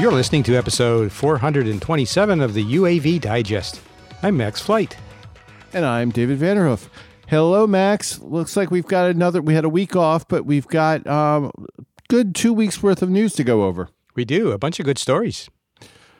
You're 0.00 0.12
listening 0.12 0.44
to 0.44 0.56
episode 0.56 1.12
427 1.12 2.40
of 2.40 2.54
the 2.54 2.64
UAV 2.64 3.20
Digest. 3.20 3.82
I'm 4.22 4.34
Max 4.34 4.58
Flight. 4.58 4.96
And 5.74 5.84
I'm 5.84 6.10
David 6.10 6.38
Vanderhoof. 6.38 6.88
Hello, 7.26 7.66
Max. 7.66 8.18
Looks 8.18 8.56
like 8.56 8.70
we've 8.70 8.86
got 8.86 9.10
another. 9.10 9.42
We 9.42 9.52
had 9.52 9.66
a 9.66 9.68
week 9.68 9.94
off, 9.94 10.26
but 10.26 10.46
we've 10.46 10.66
got 10.66 11.06
um, 11.06 11.52
good 12.08 12.34
two 12.34 12.54
weeks 12.54 12.82
worth 12.82 13.02
of 13.02 13.10
news 13.10 13.34
to 13.34 13.44
go 13.44 13.64
over. 13.64 13.90
We 14.14 14.24
do 14.24 14.52
a 14.52 14.58
bunch 14.58 14.80
of 14.80 14.86
good 14.86 14.96
stories. 14.96 15.50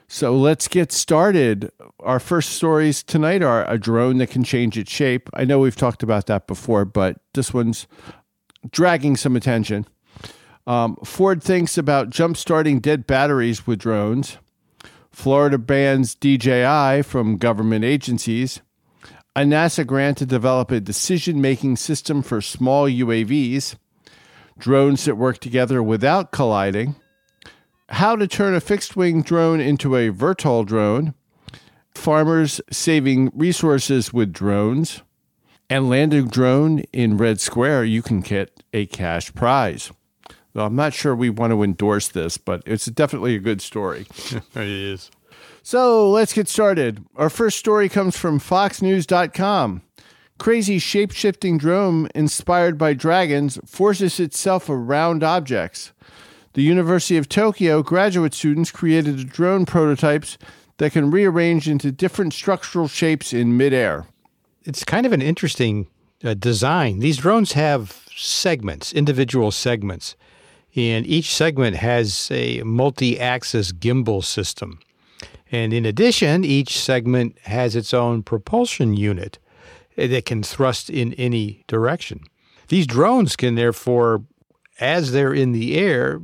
So 0.07 0.37
let's 0.37 0.67
get 0.67 0.91
started. 0.91 1.71
Our 2.01 2.19
first 2.19 2.51
stories 2.51 3.01
tonight 3.01 3.41
are 3.41 3.67
a 3.67 3.79
drone 3.79 4.19
that 4.19 4.29
can 4.29 4.43
change 4.43 4.77
its 4.77 4.91
shape. 4.91 5.27
I 5.33 5.43
know 5.43 5.57
we've 5.57 5.75
talked 5.75 6.03
about 6.03 6.27
that 6.27 6.45
before, 6.45 6.85
but 6.85 7.17
this 7.33 7.51
one's 7.51 7.87
dragging 8.69 9.17
some 9.17 9.35
attention. 9.35 9.87
Um, 10.67 10.95
Ford 11.03 11.41
thinks 11.41 11.77
about 11.77 12.09
jump 12.09 12.37
starting 12.37 12.79
dead 12.79 13.07
batteries 13.07 13.65
with 13.65 13.79
drones. 13.79 14.37
Florida 15.11 15.57
bans 15.57 16.15
DJI 16.15 17.01
from 17.03 17.37
government 17.37 17.83
agencies. 17.83 18.61
A 19.35 19.41
NASA 19.41 19.85
grant 19.85 20.17
to 20.19 20.25
develop 20.25 20.71
a 20.71 20.79
decision 20.79 21.41
making 21.41 21.77
system 21.77 22.21
for 22.21 22.41
small 22.41 22.85
UAVs. 22.87 23.75
Drones 24.57 25.05
that 25.05 25.15
work 25.15 25.39
together 25.39 25.81
without 25.81 26.31
colliding. 26.31 26.95
How 27.89 28.15
to 28.15 28.27
turn 28.27 28.53
a 28.53 28.61
fixed 28.61 28.95
wing 28.95 29.21
drone 29.21 29.59
into 29.59 29.95
a 29.95 30.11
VTOL 30.11 30.65
drone. 30.65 31.13
Farmers 31.93 32.61
saving 32.71 33.31
resources 33.33 34.13
with 34.13 34.31
drones. 34.31 35.01
And 35.69 35.89
land 35.89 36.13
a 36.13 36.21
drone 36.23 36.79
in 36.91 37.17
Red 37.17 37.39
Square, 37.39 37.85
you 37.85 38.01
can 38.01 38.19
get 38.19 38.63
a 38.73 38.85
cash 38.85 39.33
prize. 39.33 39.91
Well, 40.53 40.65
I'm 40.65 40.75
not 40.75 40.93
sure 40.93 41.15
we 41.15 41.29
want 41.29 41.51
to 41.51 41.63
endorse 41.63 42.09
this, 42.09 42.37
but 42.37 42.61
it's 42.65 42.85
definitely 42.85 43.35
a 43.35 43.39
good 43.39 43.61
story. 43.61 44.05
it 44.55 44.67
is. 44.67 45.11
So 45.63 46.09
let's 46.09 46.33
get 46.33 46.47
started. 46.47 47.05
Our 47.15 47.29
first 47.29 47.57
story 47.57 47.87
comes 47.87 48.17
from 48.17 48.39
FoxNews.com. 48.39 49.81
Crazy 50.39 50.79
shape 50.79 51.11
shifting 51.11 51.57
drone 51.57 52.09
inspired 52.15 52.77
by 52.77 52.93
dragons 52.93 53.59
forces 53.65 54.19
itself 54.19 54.69
around 54.69 55.23
objects. 55.23 55.93
The 56.53 56.63
University 56.63 57.15
of 57.15 57.29
Tokyo 57.29 57.83
graduate 57.83 58.33
students 58.33 58.71
created 58.71 59.29
drone 59.29 59.65
prototypes 59.65 60.37
that 60.77 60.91
can 60.91 61.11
rearrange 61.11 61.69
into 61.69 61.91
different 61.91 62.33
structural 62.33 62.87
shapes 62.87 63.33
in 63.33 63.55
midair. 63.55 64.07
It's 64.63 64.83
kind 64.83 65.05
of 65.05 65.13
an 65.13 65.21
interesting 65.21 65.87
uh, 66.23 66.33
design. 66.33 66.99
These 66.99 67.17
drones 67.17 67.53
have 67.53 68.03
segments, 68.15 68.91
individual 68.91 69.51
segments, 69.51 70.15
and 70.75 71.05
each 71.05 71.33
segment 71.33 71.77
has 71.77 72.29
a 72.31 72.61
multi 72.63 73.19
axis 73.19 73.71
gimbal 73.71 74.23
system. 74.23 74.79
And 75.51 75.73
in 75.73 75.85
addition, 75.85 76.45
each 76.45 76.79
segment 76.79 77.37
has 77.43 77.75
its 77.75 77.93
own 77.93 78.23
propulsion 78.23 78.95
unit 78.95 79.37
that 79.97 80.25
can 80.25 80.43
thrust 80.43 80.89
in 80.89 81.13
any 81.15 81.63
direction. 81.67 82.21
These 82.69 82.87
drones 82.87 83.35
can 83.35 83.55
therefore, 83.55 84.23
as 84.79 85.11
they're 85.11 85.33
in 85.33 85.51
the 85.51 85.77
air, 85.77 86.21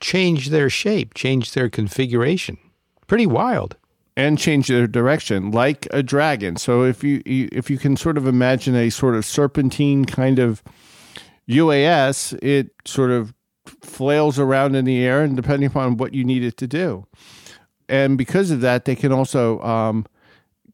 change 0.00 0.50
their 0.50 0.68
shape, 0.68 1.14
change 1.14 1.52
their 1.52 1.70
configuration. 1.70 2.58
Pretty 3.06 3.26
wild. 3.26 3.76
And 4.18 4.38
change 4.38 4.68
their 4.68 4.86
direction, 4.86 5.50
like 5.50 5.86
a 5.90 6.02
dragon. 6.02 6.56
So 6.56 6.84
if 6.84 7.04
you 7.04 7.20
if 7.26 7.68
you 7.68 7.76
can 7.76 7.98
sort 7.98 8.16
of 8.16 8.26
imagine 8.26 8.74
a 8.74 8.88
sort 8.88 9.14
of 9.14 9.26
serpentine 9.26 10.06
kind 10.06 10.38
of 10.38 10.62
UAS, 11.46 12.32
it 12.42 12.70
sort 12.86 13.10
of 13.10 13.34
flails 13.68 14.38
around 14.38 14.74
in 14.74 14.84
the 14.84 15.04
air, 15.04 15.22
and 15.22 15.36
depending 15.36 15.66
upon 15.66 15.96
what 15.96 16.14
you 16.14 16.24
need 16.24 16.42
it 16.42 16.56
to 16.58 16.66
do 16.66 17.06
and 17.88 18.18
because 18.18 18.50
of 18.50 18.60
that, 18.60 18.84
they 18.84 18.96
can 18.96 19.12
also 19.12 19.60
um, 19.60 20.06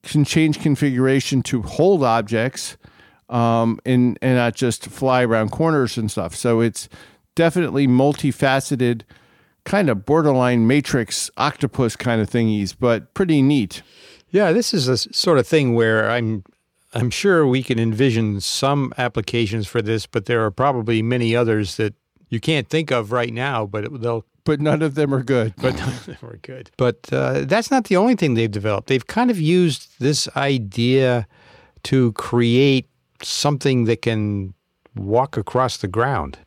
can 0.02 0.24
change 0.24 0.60
configuration 0.60 1.42
to 1.42 1.62
hold 1.62 2.02
objects 2.02 2.76
um, 3.28 3.78
and 3.84 4.18
and 4.22 4.36
not 4.36 4.54
just 4.54 4.86
fly 4.86 5.24
around 5.24 5.50
corners 5.50 5.96
and 5.96 6.10
stuff. 6.10 6.34
So 6.34 6.60
it's 6.60 6.88
definitely 7.34 7.86
multifaceted, 7.86 9.02
kind 9.64 9.88
of 9.90 10.04
borderline 10.04 10.66
matrix 10.66 11.30
octopus 11.36 11.96
kind 11.96 12.20
of 12.20 12.28
thingies, 12.28 12.74
but 12.78 13.14
pretty 13.14 13.42
neat. 13.42 13.82
Yeah, 14.30 14.52
this 14.52 14.72
is 14.72 14.88
a 14.88 14.96
sort 14.96 15.38
of 15.38 15.46
thing 15.46 15.74
where 15.74 16.10
I'm 16.10 16.44
I'm 16.94 17.10
sure 17.10 17.46
we 17.46 17.62
can 17.62 17.78
envision 17.78 18.40
some 18.40 18.92
applications 18.98 19.66
for 19.66 19.82
this, 19.82 20.06
but 20.06 20.26
there 20.26 20.44
are 20.44 20.50
probably 20.50 21.02
many 21.02 21.34
others 21.36 21.76
that 21.76 21.94
you 22.32 22.40
can't 22.40 22.66
think 22.66 22.90
of 22.90 23.12
right 23.12 23.32
now, 23.32 23.66
but 23.66 24.00
they'll 24.00 24.24
but 24.44 24.58
none 24.58 24.80
of 24.82 24.94
them 24.96 25.14
are 25.14 25.22
good. 25.22 25.52
But 25.56 25.76
none 25.76 25.90
of 25.90 26.06
them 26.06 26.16
are 26.22 26.38
good. 26.38 26.70
But 26.76 27.12
uh, 27.12 27.42
that's 27.44 27.70
not 27.70 27.84
the 27.84 27.96
only 27.96 28.16
thing 28.16 28.34
they've 28.34 28.50
developed. 28.50 28.88
They've 28.88 29.06
kind 29.06 29.30
of 29.30 29.38
used 29.38 30.00
this 30.00 30.28
idea 30.34 31.28
to 31.84 32.12
create 32.12 32.88
something 33.22 33.84
that 33.84 34.02
can 34.02 34.54
walk 34.96 35.36
across 35.36 35.76
the 35.76 35.88
ground. 35.88 36.38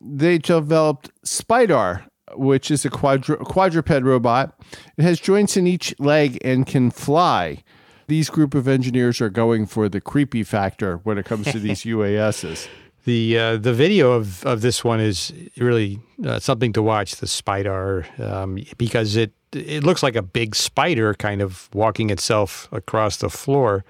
They 0.00 0.38
developed 0.38 1.10
Spidar, 1.24 2.04
which 2.34 2.70
is 2.70 2.84
a 2.84 2.90
quadru- 2.90 3.44
quadruped 3.44 4.02
robot. 4.02 4.58
It 4.96 5.02
has 5.02 5.20
joints 5.20 5.56
in 5.56 5.66
each 5.66 5.94
leg 6.00 6.38
and 6.42 6.66
can 6.66 6.90
fly. 6.90 7.62
These 8.08 8.30
group 8.30 8.54
of 8.54 8.66
engineers 8.66 9.20
are 9.20 9.30
going 9.30 9.66
for 9.66 9.88
the 9.88 10.00
creepy 10.00 10.42
factor 10.42 10.96
when 11.04 11.18
it 11.18 11.26
comes 11.26 11.52
to 11.52 11.60
these 11.60 11.82
UASs. 11.84 12.68
The 13.06 13.38
uh, 13.38 13.56
the 13.58 13.72
video 13.72 14.10
of, 14.10 14.44
of 14.44 14.62
this 14.62 14.82
one 14.82 14.98
is 14.98 15.32
really 15.58 16.00
uh, 16.24 16.40
something 16.40 16.72
to 16.72 16.82
watch. 16.82 17.14
The 17.14 17.28
spider 17.28 18.04
um, 18.18 18.58
because 18.78 19.14
it 19.14 19.32
it 19.52 19.84
looks 19.84 20.02
like 20.02 20.16
a 20.16 20.22
big 20.22 20.56
spider 20.56 21.14
kind 21.14 21.40
of 21.40 21.70
walking 21.72 22.10
itself 22.10 22.68
across 22.72 23.18
the 23.18 23.30
floor, 23.30 23.84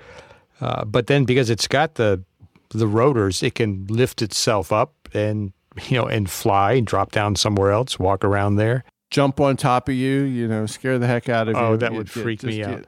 uh, 0.60 0.84
but 0.84 1.06
then 1.06 1.24
because 1.24 1.48
it's 1.48 1.66
got 1.66 1.94
the 1.94 2.22
the 2.68 2.86
rotors, 2.86 3.42
it 3.42 3.54
can 3.54 3.86
lift 3.86 4.20
itself 4.20 4.70
up 4.70 4.92
and 5.14 5.54
you 5.88 5.96
know 5.96 6.06
and 6.06 6.28
fly 6.28 6.74
and 6.74 6.86
drop 6.86 7.10
down 7.10 7.36
somewhere 7.36 7.70
else, 7.70 7.98
walk 7.98 8.22
around 8.22 8.56
there, 8.56 8.84
jump 9.10 9.40
on 9.40 9.56
top 9.56 9.88
of 9.88 9.94
you, 9.94 10.24
you 10.24 10.46
know, 10.46 10.66
scare 10.66 10.98
the 10.98 11.06
heck 11.06 11.30
out 11.30 11.48
of 11.48 11.56
oh, 11.56 11.60
you. 11.60 11.66
Oh, 11.68 11.76
that 11.78 11.94
would 11.94 12.10
freak 12.10 12.42
me 12.42 12.62
out. 12.62 12.84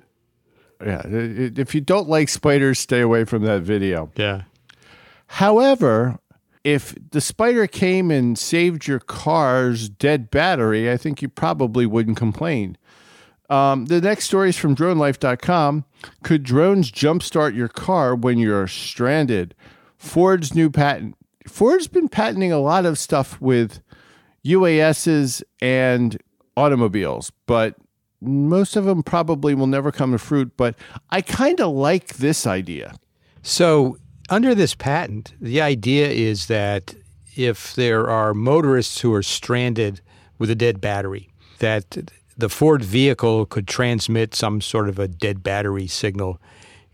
yeah, 0.85 1.01
if 1.07 1.75
you 1.75 1.81
don't 1.81 2.07
like 2.07 2.29
spiders, 2.29 2.79
stay 2.79 3.01
away 3.01 3.25
from 3.25 3.45
that 3.45 3.63
video. 3.63 4.11
Yeah. 4.15 4.43
However, 5.29 6.19
if 6.65 6.95
the 7.11 7.21
spider 7.21 7.67
came 7.67 8.11
and 8.11 8.39
saved 8.39 8.87
your 8.87 8.99
car's 8.99 9.89
dead 9.89 10.31
battery, 10.31 10.91
I 10.91 10.97
think 10.97 11.23
you 11.23 11.29
probably 11.29 11.87
wouldn't 11.87 12.17
complain. 12.17 12.77
Um, 13.49 13.87
the 13.87 14.01
next 14.01 14.27
story 14.27 14.51
is 14.51 14.59
from 14.59 14.77
dronelife.com. 14.77 15.85
Could 16.23 16.43
drones 16.43 16.93
jumpstart 16.93 17.55
your 17.55 17.69
car 17.69 18.15
when 18.15 18.39
you're 18.39 18.67
stranded? 18.67 19.55
Ford's 19.97 20.55
new 20.55 20.71
patent. 20.71 21.17
Ford's 21.47 21.89
been 21.89 22.09
patenting 22.09 22.53
a 22.53 22.59
lot 22.59 22.85
of 22.85 22.99
stuff 22.99 23.41
with 23.41 23.81
UASs 24.45 25.43
and 25.63 26.21
automobiles, 26.57 27.33
but 27.47 27.77
most 28.21 28.77
of 28.77 28.85
them 28.85 29.03
probably 29.03 29.55
will 29.55 29.67
never 29.67 29.91
come 29.91 30.13
to 30.13 30.19
fruit. 30.19 30.53
But 30.57 30.75
I 31.11 31.23
kind 31.23 31.61
of 31.61 31.73
like 31.73 32.17
this 32.17 32.47
idea. 32.47 32.97
So 33.43 33.97
under 34.29 34.55
this 34.55 34.75
patent, 34.75 35.33
the 35.41 35.61
idea 35.61 36.09
is 36.09 36.47
that 36.47 36.95
if 37.37 37.75
there 37.75 38.09
are 38.09 38.35
motorists 38.35 39.01
who 39.01 39.13
are 39.15 39.23
stranded 39.23 40.01
with 40.39 40.51
a 40.51 40.55
dead 40.55 40.81
battery, 40.81 41.31
that 41.59 42.11
the 42.37 42.49
Ford 42.49 42.85
vehicle 42.85 43.47
could 43.47 43.67
transmit 43.67 44.35
some 44.35 44.61
sort 44.61 44.89
of 44.89 44.99
a 44.99 45.09
dead 45.09 45.43
battery 45.43 45.87
signal, 45.87 46.41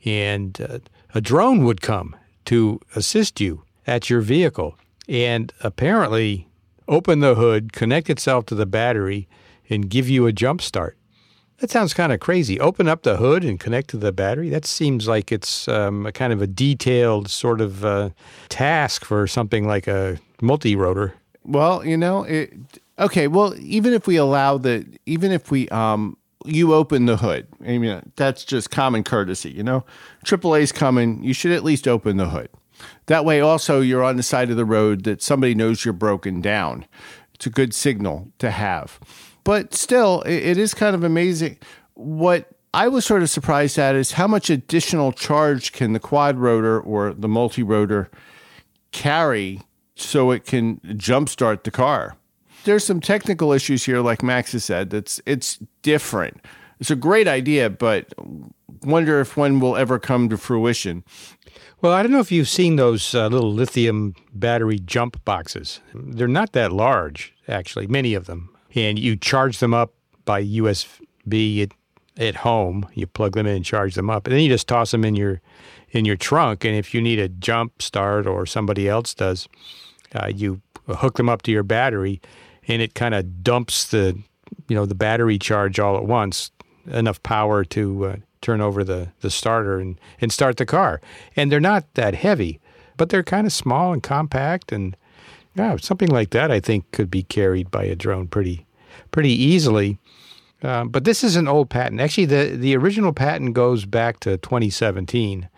and 0.05 0.61
uh, 0.61 0.79
a 1.15 1.21
drone 1.21 1.65
would 1.65 1.81
come 1.81 2.17
to 2.47 2.81
assist 2.95 3.41
you 3.41 3.63
at 3.87 4.09
your 4.09 4.21
vehicle 4.21 4.79
and 5.09 5.53
apparently 5.61 6.49
open 6.89 7.21
the 7.21 7.35
hood, 7.35 7.73
connect 7.73 8.11
itself 8.11 8.47
to 8.47 8.55
the 8.55 8.67
battery, 8.67 9.29
and 9.69 9.89
give 9.89 10.09
you 10.09 10.27
a 10.27 10.33
jump 10.33 10.61
start. 10.61 10.97
That 11.59 11.71
sounds 11.71 11.95
kind 11.95 12.13
of 12.13 12.21
crazy. 12.21 12.59
Open 12.59 12.89
up 12.89 13.03
the 13.03 13.17
hood 13.17 13.45
and 13.45 13.61
connect 13.61 13.91
to 13.91 13.97
the 13.97 14.13
battery. 14.13 14.49
That 14.49 14.67
seems 14.67 15.07
like 15.07 15.31
it's 15.31 15.69
um, 15.69 16.05
a 16.05 16.13
kind 16.13 16.33
of 16.33 16.43
a 16.43 16.47
detailed 16.47 17.29
sort 17.31 17.61
of 17.61 17.85
uh, 17.85 18.11
task 18.49 19.05
for 19.05 19.27
something 19.27 19.67
like 19.67 19.87
a 19.87 20.19
multi 20.41 20.75
rotor. 20.75 21.15
Well, 21.45 21.85
you 21.85 21.97
know, 21.97 22.25
it, 22.25 22.53
okay. 22.99 23.29
Well, 23.29 23.55
even 23.59 23.93
if 23.93 24.07
we 24.07 24.17
allow 24.17 24.59
that, 24.59 24.85
even 25.07 25.31
if 25.31 25.51
we 25.51 25.69
um, 25.69 26.17
you 26.45 26.75
open 26.75 27.07
the 27.07 27.19
hood, 27.19 27.47
I 27.65 27.79
mean, 27.79 28.03
that's 28.17 28.45
just 28.45 28.71
common 28.71 29.05
courtesy. 29.05 29.51
You 29.51 29.63
know, 29.63 29.85
AAA's 30.25 30.73
coming. 30.73 31.23
You 31.23 31.35
should 31.35 31.53
at 31.53 31.63
least 31.63 31.87
open 31.87 32.17
the 32.17 32.31
hood. 32.31 32.49
That 33.07 33.25
way, 33.25 33.41
also, 33.41 33.81
you're 33.81 34.03
on 34.03 34.17
the 34.17 34.23
side 34.23 34.51
of 34.51 34.57
the 34.57 34.65
road 34.65 35.05
that 35.05 35.23
somebody 35.23 35.55
knows 35.55 35.85
you're 35.85 35.95
broken 35.95 36.41
down. 36.41 36.87
It's 37.35 37.47
a 37.47 37.51
good 37.51 37.75
signal 37.75 38.29
to 38.39 38.51
have. 38.51 38.99
But 39.45 39.75
still, 39.75 40.23
it 40.23 40.57
is 40.57 40.75
kind 40.75 40.97
of 40.97 41.05
amazing. 41.05 41.59
What 41.95 42.49
I 42.73 42.89
was 42.89 43.05
sort 43.05 43.23
of 43.23 43.31
surprised 43.31 43.79
at 43.79 43.95
is 43.95 44.13
how 44.13 44.27
much 44.27 44.51
additional 44.51 45.13
charge 45.13 45.73
can 45.73 45.93
the 45.93 46.01
quad 46.01 46.39
rotor 46.39 46.81
or 46.81 47.13
the 47.13 47.29
multi 47.29 47.63
rotor 47.63 48.11
carry 48.91 49.61
so 49.97 50.31
it 50.31 50.45
can 50.45 50.79
jumpstart 50.79 51.63
the 51.65 51.71
car. 51.71 52.17
there's 52.65 52.85
some 52.85 53.01
technical 53.01 53.53
issues 53.53 53.85
here, 53.85 54.01
like 54.01 54.23
Max 54.23 54.53
has 54.53 54.65
said. 54.65 54.91
That's 54.91 55.21
it's 55.27 55.59
different. 55.83 56.41
It's 56.81 56.91
a 56.91 56.97
great 56.97 57.29
idea, 57.29 57.71
but 57.71 58.13
wonder 58.83 59.21
if 59.21 59.37
one 59.37 59.61
will 59.61 59.77
ever 59.77 59.99
come 59.99 60.29
to 60.31 60.37
fruition. 60.37 61.05
Well, 61.81 61.93
I 61.93 62.03
don't 62.03 62.13
know 62.13 62.21
if 62.21 62.33
you've 62.33 62.49
seen 62.49 62.77
those 62.77 63.15
uh, 63.15 63.29
little 63.29 63.53
lithium 63.53 64.15
battery 64.33 64.79
jump 64.79 65.23
boxes. 65.25 65.81
They're 65.95 66.27
not 66.27 66.53
that 66.53 66.73
large, 66.73 67.35
actually, 67.47 67.87
many 67.87 68.15
of 68.15 68.27
them. 68.27 68.54
And 68.75 68.99
you 68.99 69.17
charge 69.17 69.59
them 69.59 69.73
up 69.75 69.95
by 70.25 70.43
USB 70.43 71.63
at, 71.63 71.73
at 72.17 72.37
home. 72.37 72.89
You 72.95 73.07
plug 73.07 73.35
them 73.35 73.47
in 73.47 73.57
and 73.57 73.65
charge 73.65 73.95
them 73.95 74.11
up. 74.11 74.27
And 74.27 74.35
then 74.35 74.43
you 74.43 74.49
just 74.49 74.69
toss 74.69 74.91
them 74.91 75.05
in 75.05 75.15
your 75.15 75.41
in 75.91 76.05
your 76.05 76.17
trunk. 76.17 76.65
And 76.65 76.75
if 76.75 76.93
you 76.93 77.01
need 77.01 77.21
a 77.21 77.29
jump 77.29 77.81
start 77.81 78.27
or 78.27 78.47
somebody 78.47 78.89
else 78.89 79.15
does, 79.15 79.49
uh, 80.15 80.31
you 80.35 80.61
hook 80.89 81.17
them 81.17 81.29
up 81.29 81.43
to 81.43 81.53
your 81.53 81.63
battery 81.63 82.21
and 82.67 82.83
it 82.83 82.95
kind 82.95 83.15
of 83.15 83.45
dumps 83.45 83.89
the 83.89 84.19
you 84.69 84.77
know 84.77 84.87
the 84.87 84.95
battery 84.95 85.39
charge 85.39 85.79
all 85.79 85.97
at 85.97 86.05
once 86.05 86.51
enough 86.87 87.23
power 87.23 87.65
to 87.65 88.07
uh, 88.07 88.17
turn 88.41 88.61
over 88.61 88.85
the, 88.85 89.09
the 89.21 89.31
starter 89.31 89.79
and, 89.79 89.99
and 90.21 90.31
start 90.31 90.59
the 90.59 90.67
car. 90.67 91.01
And 91.35 91.51
they're 91.51 91.61
not 91.61 91.93
that 91.95 92.15
heavy, 92.15 92.61
but 92.97 93.09
they're 93.09 93.23
kind 93.23 93.47
of 93.47 93.53
small 93.53 93.93
and 93.93 94.03
compact. 94.03 94.71
And 94.71 94.97
yeah, 95.55 95.77
something 95.77 96.09
like 96.11 96.31
that 96.31 96.51
I 96.51 96.61
think 96.61 96.91
could 96.93 97.11
be 97.11 97.23
carried 97.23 97.71
by 97.71 97.85
a 97.85 97.97
drone 97.97 98.29
pretty 98.29 98.64
pretty 99.15 99.31
easily. 99.31 99.97
Um, 100.63 100.89
but 100.89 101.05
this 101.05 101.23
is 101.23 101.37
an 101.37 101.47
old 101.47 101.71
patent. 101.71 102.01
Actually, 102.01 102.25
the, 102.25 102.57
the 102.57 102.77
original 102.77 103.13
patent 103.13 103.55
goes 103.55 103.85
back 103.85 104.19
to 104.21 104.39
2017, 104.39 105.49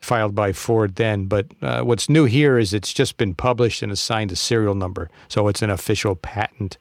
filed 0.00 0.34
by 0.34 0.52
Ford 0.52 0.96
then. 0.96 1.26
But 1.26 1.46
uh, 1.62 1.82
what's 1.82 2.08
new 2.08 2.24
here 2.24 2.58
is 2.58 2.74
it's 2.74 2.92
just 2.92 3.16
been 3.16 3.32
published 3.32 3.80
and 3.80 3.92
assigned 3.92 4.32
a 4.32 4.36
serial 4.36 4.74
number. 4.74 5.08
So 5.28 5.46
it's 5.46 5.62
an 5.62 5.70
official 5.70 6.16
patent 6.16 6.78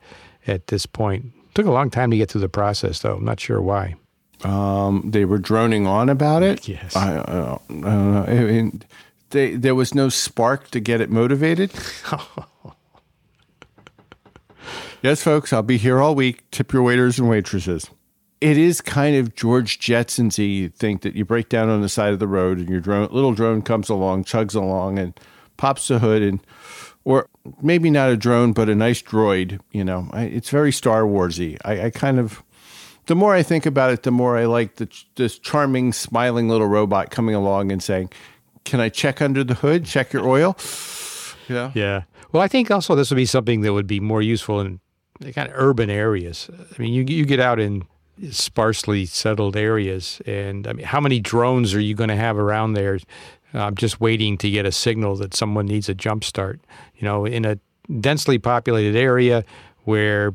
at 0.48 0.68
this 0.68 0.88
point. 0.88 1.32
Took 1.54 1.68
a 1.68 1.72
long 1.72 1.92
time 1.92 2.10
to 2.10 2.18
get 2.18 2.32
through 2.32 2.42
the 2.42 2.50
process, 2.50 3.00
though. 3.00 3.18
I'm 3.18 3.26
not 3.26 3.40
sure 3.40 3.62
why. 3.62 3.94
Um, 4.44 5.04
they 5.06 5.26
were 5.26 5.38
droning 5.38 5.86
on 5.86 6.10
about 6.10 6.42
it. 6.42 6.68
Yes. 6.68 6.96
I, 6.96 7.18
uh, 7.18 7.60
I 7.70 7.74
don't 7.74 7.82
know. 7.82 8.26
I 8.28 8.34
mean, 8.44 8.82
they, 9.30 9.56
there 9.56 9.76
was 9.76 9.94
no 9.94 10.10
spark 10.10 10.72
to 10.72 10.80
get 10.80 11.02
it 11.02 11.12
motivated. 11.12 11.72
yes, 15.06 15.22
folks, 15.22 15.54
I'll 15.54 15.62
be 15.62 15.78
here 15.78 16.02
all 16.02 16.16
week. 16.16 16.50
Tip 16.50 16.74
your 16.74 16.82
waiters 16.82 17.20
and 17.20 17.30
waitresses. 17.30 17.92
It 18.42 18.58
is 18.58 18.82
kind 18.82 19.16
of 19.16 19.36
George 19.36 19.78
Jetson's 19.78 20.40
y 20.40 20.72
think 20.76 21.04
that 21.04 21.16
you 21.16 21.24
break 21.24 21.48
down 21.48 21.70
on 21.70 21.82
the 21.82 21.90
side 21.90 22.12
of 22.12 22.18
the 22.18 22.28
road 22.28 22.58
and 22.58 22.68
your 22.68 22.80
drone, 22.80 23.08
little 23.12 23.34
drone 23.34 23.62
comes 23.62 23.88
along, 23.88 24.24
chugs 24.24 24.56
along, 24.56 24.98
and 24.98 25.18
pops 25.58 25.88
the 25.88 26.00
hood 26.00 26.24
and 26.24 26.40
or 27.04 27.30
maybe 27.62 27.92
not 27.92 28.10
a 28.10 28.18
drone, 28.18 28.52
but 28.52 28.68
a 28.68 28.74
nice 28.74 29.02
droid. 29.04 29.60
You 29.72 29.86
know, 29.86 30.10
I, 30.12 30.24
it's 30.24 30.50
very 30.50 30.72
Star 30.72 31.04
Warsy. 31.04 31.60
I, 31.64 31.84
I, 31.84 31.90
kind 31.92 32.20
of, 32.20 32.42
the 33.06 33.16
more 33.16 33.36
I 33.36 33.44
think 33.44 33.68
about 33.68 33.92
it, 33.92 34.02
the 34.02 34.12
more 34.12 34.36
I 34.38 34.46
like 34.46 34.78
the, 34.78 34.90
this 35.18 35.38
charming, 35.38 35.94
smiling 35.94 36.50
little 36.50 36.68
robot 36.68 37.12
coming 37.12 37.36
along 37.36 37.72
and 37.72 37.82
saying, 37.82 38.10
"Can 38.64 38.80
I 38.80 38.90
check 38.90 39.22
under 39.22 39.44
the 39.44 39.54
hood? 39.54 39.86
Check 39.86 40.14
your 40.14 40.28
oil." 40.28 40.58
Yeah. 41.48 41.72
Yeah. 41.76 42.04
Well, 42.32 42.42
I 42.42 42.48
think 42.48 42.72
also 42.72 42.96
this 42.96 43.12
would 43.12 43.18
be 43.18 43.28
something 43.28 43.62
that 43.62 43.72
would 43.72 43.88
be 43.88 44.00
more 44.00 44.24
useful 44.24 44.60
in 44.60 44.80
kind 45.22 45.50
of 45.50 45.54
urban 45.56 45.90
areas. 45.90 46.50
I 46.78 46.82
mean, 46.82 46.94
you 46.94 47.04
you 47.08 47.26
get 47.26 47.40
out 47.40 47.60
in 47.60 47.84
sparsely 48.32 49.06
settled 49.06 49.56
areas, 49.56 50.22
and 50.26 50.68
I 50.68 50.74
mean, 50.74 50.86
how 50.86 51.02
many 51.02 51.20
drones 51.20 51.74
are 51.74 51.80
you 51.80 51.96
going 51.96 52.10
to 52.10 52.16
have 52.16 52.38
around 52.38 52.74
there? 52.74 53.00
I'm 53.54 53.76
just 53.76 54.02
waiting 54.02 54.38
to 54.40 54.50
get 54.50 54.66
a 54.66 54.72
signal 54.72 55.16
that 55.18 55.34
someone 55.34 55.66
needs 55.66 55.88
a 55.88 55.94
jump 55.94 56.24
start. 56.24 56.60
You 56.98 57.06
know, 57.06 57.26
in 57.26 57.46
a 57.46 57.58
densely 58.00 58.38
populated 58.38 58.98
area 58.98 59.44
where 59.84 60.34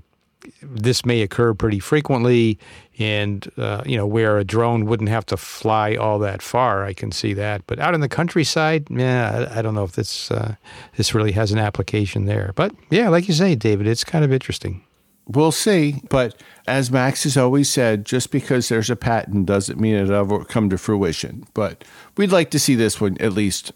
this 0.63 1.05
may 1.05 1.23
occur 1.23 1.55
pretty 1.55 1.79
frequently, 1.79 2.59
and 2.99 3.51
uh, 3.57 3.83
you 3.87 3.97
know 3.97 4.07
where 4.07 4.39
a 4.39 4.45
drone 4.45 4.87
wouldn't 4.87 5.09
have 5.09 5.27
to 5.27 5.37
fly 5.37 5.95
all 5.95 6.19
that 6.19 6.43
far. 6.43 6.85
I 6.85 6.93
can 6.93 7.13
see 7.13 7.33
that, 7.35 7.67
but 7.67 7.79
out 7.79 7.95
in 7.95 8.01
the 8.01 8.09
countryside, 8.09 8.87
yeah, 8.91 9.49
I, 9.51 9.59
I 9.59 9.63
don't 9.63 9.75
know 9.75 9.85
if 9.85 9.93
this 9.93 10.31
uh, 10.31 10.55
this 10.97 11.15
really 11.15 11.33
has 11.33 11.53
an 11.53 11.59
application 11.59 12.27
there. 12.27 12.53
But 12.55 12.75
yeah, 12.91 13.09
like 13.09 13.29
you 13.29 13.35
say, 13.35 13.55
David, 13.55 13.87
it's 13.87 14.05
kind 14.05 14.25
of 14.25 14.33
interesting. 14.33 14.85
We'll 15.27 15.53
see. 15.53 16.03
But 16.09 16.43
as 16.67 16.91
Max 16.91 17.23
has 17.23 17.37
always 17.37 17.69
said, 17.69 18.05
just 18.05 18.33
because 18.33 18.69
there's 18.69 18.91
a 18.91 18.97
patent 18.97 19.47
doesn't 19.47 19.79
mean 19.79 19.95
it'll 19.95 20.45
come 20.45 20.69
to 20.71 20.79
fruition. 20.79 21.47
But 21.55 21.85
we'd 22.17 22.33
like 22.33 22.51
to 22.51 22.59
see 22.59 22.75
this 22.75 23.01
one 23.01 23.17
at 23.21 23.33
least 23.33 23.73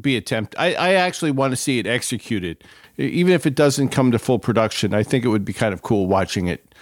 be 0.00 0.16
attempted. 0.16 0.58
I, 0.58 0.74
I 0.74 0.92
actually 0.94 1.30
want 1.30 1.52
to 1.52 1.56
see 1.56 1.78
it 1.78 1.86
executed. 1.86 2.62
Even 2.98 3.32
if 3.32 3.46
it 3.46 3.54
doesn't 3.54 3.90
come 3.90 4.10
to 4.12 4.18
full 4.18 4.38
production, 4.38 4.94
I 4.94 5.02
think 5.02 5.24
it 5.24 5.28
would 5.28 5.44
be 5.44 5.52
kind 5.52 5.74
of 5.74 5.82
cool 5.82 6.06
watching 6.06 6.46
it 6.46 6.74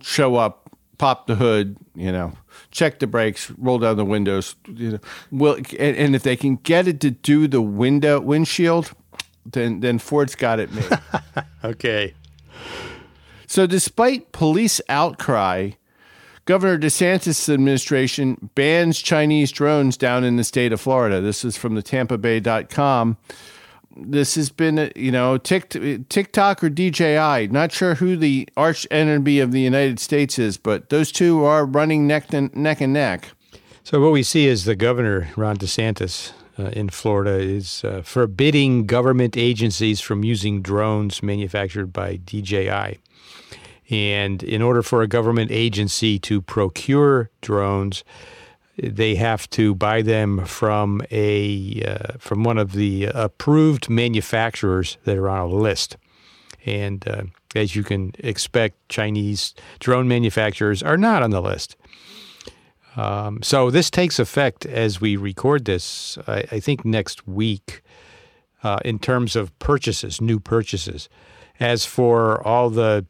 show 0.00 0.36
up, 0.36 0.70
pop 0.98 1.26
the 1.26 1.36
hood, 1.36 1.76
you 1.94 2.12
know, 2.12 2.32
check 2.70 2.98
the 2.98 3.06
brakes, 3.06 3.50
roll 3.58 3.78
down 3.78 3.96
the 3.96 4.04
windows. 4.04 4.56
You 4.66 4.92
know, 4.92 4.98
well, 5.30 5.54
and, 5.54 5.96
and 5.96 6.16
if 6.16 6.22
they 6.22 6.36
can 6.36 6.56
get 6.56 6.88
it 6.88 7.00
to 7.00 7.10
do 7.10 7.48
the 7.48 7.62
window 7.62 8.20
windshield, 8.20 8.92
then 9.46 9.80
then 9.80 9.98
Ford's 9.98 10.34
got 10.34 10.60
it 10.60 10.72
made. 10.72 10.98
okay. 11.64 12.14
So, 13.46 13.66
despite 13.66 14.32
police 14.32 14.80
outcry, 14.88 15.72
Governor 16.44 16.78
DeSantis' 16.78 17.52
administration 17.52 18.50
bans 18.54 18.98
Chinese 19.00 19.52
drones 19.52 19.96
down 19.96 20.24
in 20.24 20.36
the 20.36 20.44
state 20.44 20.72
of 20.72 20.80
Florida. 20.80 21.20
This 21.20 21.44
is 21.44 21.56
from 21.56 21.74
the 21.74 21.82
TampaBay.com. 21.82 23.16
This 23.96 24.34
has 24.36 24.50
been, 24.50 24.90
you 24.96 25.12
know, 25.12 25.38
TikTok 25.38 26.64
or 26.64 26.70
DJI. 26.70 27.48
Not 27.48 27.72
sure 27.72 27.96
who 27.96 28.16
the 28.16 28.48
arch 28.56 28.86
enemy 28.90 29.38
of 29.38 29.52
the 29.52 29.60
United 29.60 29.98
States 29.98 30.38
is, 30.38 30.56
but 30.56 30.88
those 30.88 31.12
two 31.12 31.44
are 31.44 31.64
running 31.64 32.06
neck 32.06 32.32
and 32.32 32.54
neck. 32.54 32.80
And 32.80 32.92
neck. 32.92 33.28
So, 33.84 34.00
what 34.00 34.12
we 34.12 34.22
see 34.22 34.46
is 34.46 34.64
the 34.64 34.76
governor, 34.76 35.28
Ron 35.36 35.56
DeSantis, 35.56 36.32
uh, 36.58 36.64
in 36.66 36.88
Florida 36.88 37.38
is 37.38 37.82
uh, 37.84 38.02
forbidding 38.04 38.86
government 38.86 39.36
agencies 39.36 40.00
from 40.00 40.22
using 40.22 40.62
drones 40.62 41.22
manufactured 41.22 41.92
by 41.92 42.16
DJI. 42.16 42.98
And 43.90 44.42
in 44.42 44.62
order 44.62 44.82
for 44.82 45.02
a 45.02 45.08
government 45.08 45.50
agency 45.50 46.18
to 46.20 46.40
procure 46.40 47.30
drones, 47.40 48.04
they 48.76 49.14
have 49.16 49.48
to 49.50 49.74
buy 49.74 50.02
them 50.02 50.44
from 50.46 51.02
a 51.10 51.82
uh, 51.82 52.12
from 52.18 52.42
one 52.44 52.58
of 52.58 52.72
the 52.72 53.04
approved 53.14 53.90
manufacturers 53.90 54.98
that 55.04 55.16
are 55.16 55.28
on 55.28 55.40
a 55.40 55.46
list. 55.54 55.96
And 56.64 57.06
uh, 57.06 57.24
as 57.54 57.76
you 57.76 57.82
can 57.82 58.12
expect, 58.18 58.88
Chinese 58.88 59.54
drone 59.80 60.08
manufacturers 60.08 60.82
are 60.82 60.96
not 60.96 61.22
on 61.22 61.30
the 61.30 61.42
list. 61.42 61.76
Um, 62.96 63.42
so 63.42 63.70
this 63.70 63.90
takes 63.90 64.18
effect 64.18 64.66
as 64.66 65.00
we 65.00 65.16
record 65.16 65.64
this. 65.64 66.18
I, 66.26 66.44
I 66.52 66.60
think 66.60 66.84
next 66.84 67.26
week, 67.26 67.82
uh, 68.62 68.78
in 68.84 68.98
terms 68.98 69.34
of 69.34 69.56
purchases, 69.58 70.20
new 70.20 70.38
purchases. 70.38 71.08
As 71.58 71.84
for 71.84 72.42
all 72.46 72.70
the 72.70 73.06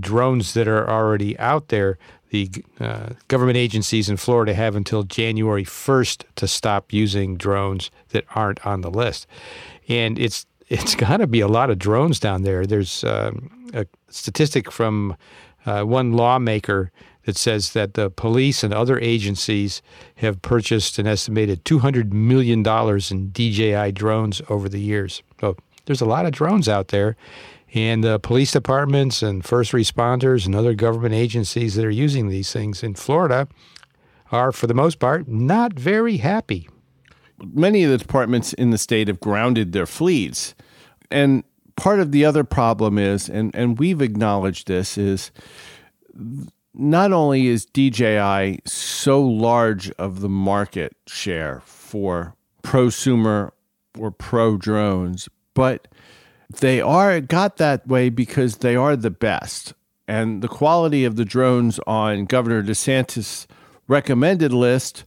drones 0.00 0.54
that 0.54 0.66
are 0.66 0.88
already 0.88 1.38
out 1.38 1.68
there, 1.68 1.98
the 2.30 2.50
uh, 2.80 3.10
government 3.28 3.56
agencies 3.56 4.08
in 4.08 4.16
Florida 4.16 4.54
have 4.54 4.74
until 4.74 5.02
January 5.04 5.64
1st 5.64 6.24
to 6.36 6.48
stop 6.48 6.92
using 6.92 7.36
drones 7.36 7.90
that 8.10 8.24
aren't 8.34 8.64
on 8.66 8.80
the 8.80 8.90
list. 8.90 9.26
And 9.88 10.18
it's 10.18 10.46
it's 10.68 10.96
got 10.96 11.18
to 11.18 11.28
be 11.28 11.40
a 11.40 11.48
lot 11.48 11.70
of 11.70 11.78
drones 11.78 12.18
down 12.18 12.42
there. 12.42 12.66
There's 12.66 13.04
um, 13.04 13.70
a 13.72 13.86
statistic 14.08 14.72
from 14.72 15.16
uh, 15.64 15.82
one 15.82 16.12
lawmaker 16.12 16.90
that 17.24 17.36
says 17.36 17.72
that 17.72 17.94
the 17.94 18.10
police 18.10 18.62
and 18.64 18.72
other 18.72 18.98
agencies 19.00 19.82
have 20.16 20.40
purchased 20.42 20.98
an 20.98 21.06
estimated 21.06 21.64
$200 21.64 22.12
million 22.12 22.64
in 23.10 23.30
DJI 23.30 23.92
drones 23.92 24.40
over 24.48 24.68
the 24.68 24.80
years. 24.80 25.22
So 25.40 25.56
there's 25.84 26.00
a 26.00 26.06
lot 26.06 26.26
of 26.26 26.32
drones 26.32 26.68
out 26.68 26.88
there. 26.88 27.16
And 27.76 28.02
the 28.02 28.18
police 28.18 28.52
departments 28.52 29.22
and 29.22 29.44
first 29.44 29.72
responders 29.72 30.46
and 30.46 30.54
other 30.54 30.72
government 30.72 31.14
agencies 31.14 31.74
that 31.74 31.84
are 31.84 31.90
using 31.90 32.28
these 32.30 32.50
things 32.50 32.82
in 32.82 32.94
Florida 32.94 33.48
are, 34.32 34.50
for 34.50 34.66
the 34.66 34.72
most 34.72 34.98
part, 34.98 35.28
not 35.28 35.74
very 35.74 36.16
happy. 36.16 36.70
Many 37.38 37.84
of 37.84 37.90
the 37.90 37.98
departments 37.98 38.54
in 38.54 38.70
the 38.70 38.78
state 38.78 39.08
have 39.08 39.20
grounded 39.20 39.72
their 39.72 39.84
fleets. 39.84 40.54
And 41.10 41.44
part 41.76 42.00
of 42.00 42.12
the 42.12 42.24
other 42.24 42.44
problem 42.44 42.96
is, 42.96 43.28
and, 43.28 43.54
and 43.54 43.78
we've 43.78 44.00
acknowledged 44.00 44.68
this, 44.68 44.96
is 44.96 45.30
not 46.72 47.12
only 47.12 47.46
is 47.46 47.66
DJI 47.66 48.60
so 48.64 49.20
large 49.20 49.90
of 49.92 50.20
the 50.20 50.30
market 50.30 50.96
share 51.06 51.60
for 51.66 52.36
prosumer 52.62 53.50
or 53.98 54.10
pro 54.10 54.56
drones, 54.56 55.28
but 55.52 55.88
they 56.48 56.80
are 56.80 57.20
got 57.20 57.56
that 57.56 57.86
way 57.86 58.08
because 58.08 58.58
they 58.58 58.76
are 58.76 58.96
the 58.96 59.10
best. 59.10 59.74
And 60.08 60.42
the 60.42 60.48
quality 60.48 61.04
of 61.04 61.16
the 61.16 61.24
drones 61.24 61.80
on 61.86 62.26
Governor 62.26 62.62
DeSantis' 62.62 63.46
recommended 63.88 64.52
list 64.52 65.04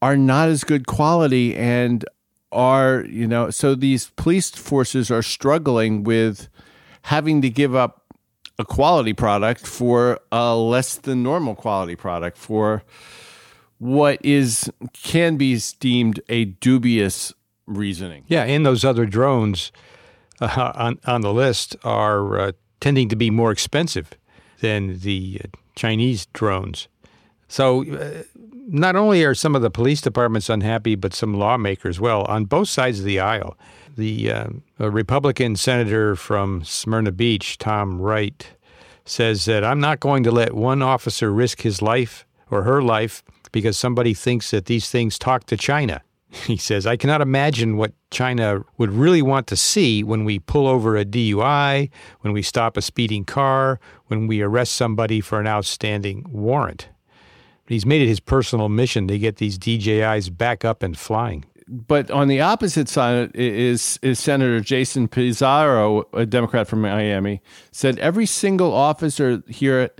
are 0.00 0.16
not 0.16 0.48
as 0.48 0.64
good 0.64 0.86
quality 0.86 1.56
and 1.56 2.04
are, 2.52 3.04
you 3.08 3.26
know, 3.26 3.50
so 3.50 3.74
these 3.74 4.10
police 4.16 4.50
forces 4.50 5.10
are 5.10 5.22
struggling 5.22 6.04
with 6.04 6.48
having 7.02 7.42
to 7.42 7.50
give 7.50 7.74
up 7.74 8.14
a 8.58 8.64
quality 8.64 9.12
product 9.12 9.66
for 9.66 10.20
a 10.30 10.54
less 10.54 10.96
than 10.96 11.22
normal 11.22 11.54
quality 11.54 11.96
product 11.96 12.36
for 12.36 12.82
what 13.78 14.18
is 14.24 14.70
can 15.02 15.36
be 15.36 15.58
deemed 15.80 16.20
a 16.28 16.44
dubious 16.44 17.32
reasoning. 17.66 18.24
Yeah, 18.28 18.44
and 18.44 18.66
those 18.66 18.84
other 18.84 19.06
drones 19.06 19.72
uh, 20.40 20.72
on 20.74 20.98
on 21.06 21.20
the 21.20 21.32
list 21.32 21.76
are 21.84 22.38
uh, 22.38 22.52
tending 22.80 23.08
to 23.08 23.16
be 23.16 23.30
more 23.30 23.52
expensive 23.52 24.10
than 24.60 24.98
the 25.00 25.40
uh, 25.44 25.48
Chinese 25.76 26.26
drones. 26.32 26.88
So 27.48 27.84
uh, 27.92 28.22
not 28.68 28.96
only 28.96 29.24
are 29.24 29.34
some 29.34 29.56
of 29.56 29.62
the 29.62 29.70
police 29.70 30.00
departments 30.00 30.48
unhappy, 30.48 30.94
but 30.94 31.12
some 31.12 31.34
lawmakers, 31.34 31.98
well, 32.00 32.22
on 32.26 32.44
both 32.44 32.68
sides 32.68 33.00
of 33.00 33.04
the 33.04 33.18
aisle. 33.20 33.56
The 33.96 34.30
uh, 34.30 34.46
Republican 34.78 35.56
senator 35.56 36.14
from 36.14 36.64
Smyrna 36.64 37.12
Beach, 37.12 37.58
Tom 37.58 38.00
Wright, 38.00 38.46
says 39.04 39.44
that 39.46 39.64
I'm 39.64 39.80
not 39.80 40.00
going 40.00 40.22
to 40.22 40.30
let 40.30 40.54
one 40.54 40.80
officer 40.80 41.32
risk 41.32 41.62
his 41.62 41.82
life 41.82 42.24
or 42.50 42.62
her 42.62 42.80
life 42.80 43.22
because 43.52 43.76
somebody 43.76 44.14
thinks 44.14 44.52
that 44.52 44.66
these 44.66 44.88
things 44.88 45.18
talk 45.18 45.44
to 45.46 45.56
China. 45.56 46.02
He 46.46 46.56
says, 46.56 46.86
I 46.86 46.96
cannot 46.96 47.20
imagine 47.20 47.76
what 47.76 47.92
China 48.10 48.64
would 48.78 48.92
really 48.92 49.22
want 49.22 49.46
to 49.48 49.56
see 49.56 50.04
when 50.04 50.24
we 50.24 50.38
pull 50.38 50.66
over 50.66 50.96
a 50.96 51.04
DUI, 51.04 51.90
when 52.20 52.32
we 52.32 52.42
stop 52.42 52.76
a 52.76 52.82
speeding 52.82 53.24
car, 53.24 53.80
when 54.06 54.26
we 54.26 54.40
arrest 54.40 54.72
somebody 54.72 55.20
for 55.20 55.40
an 55.40 55.46
outstanding 55.46 56.24
warrant. 56.30 56.88
He's 57.66 57.86
made 57.86 58.02
it 58.02 58.08
his 58.08 58.20
personal 58.20 58.68
mission 58.68 59.06
to 59.08 59.18
get 59.18 59.36
these 59.36 59.58
DJIs 59.58 60.36
back 60.36 60.64
up 60.64 60.82
and 60.82 60.98
flying. 60.98 61.44
But 61.68 62.10
on 62.10 62.26
the 62.26 62.40
opposite 62.40 62.88
side 62.88 63.30
is 63.32 63.96
is 64.02 64.18
Senator 64.18 64.58
Jason 64.58 65.06
Pizarro, 65.06 66.04
a 66.12 66.26
Democrat 66.26 66.66
from 66.66 66.80
Miami, 66.80 67.40
said 67.70 67.96
every 68.00 68.26
single 68.26 68.72
officer 68.72 69.44
here 69.46 69.90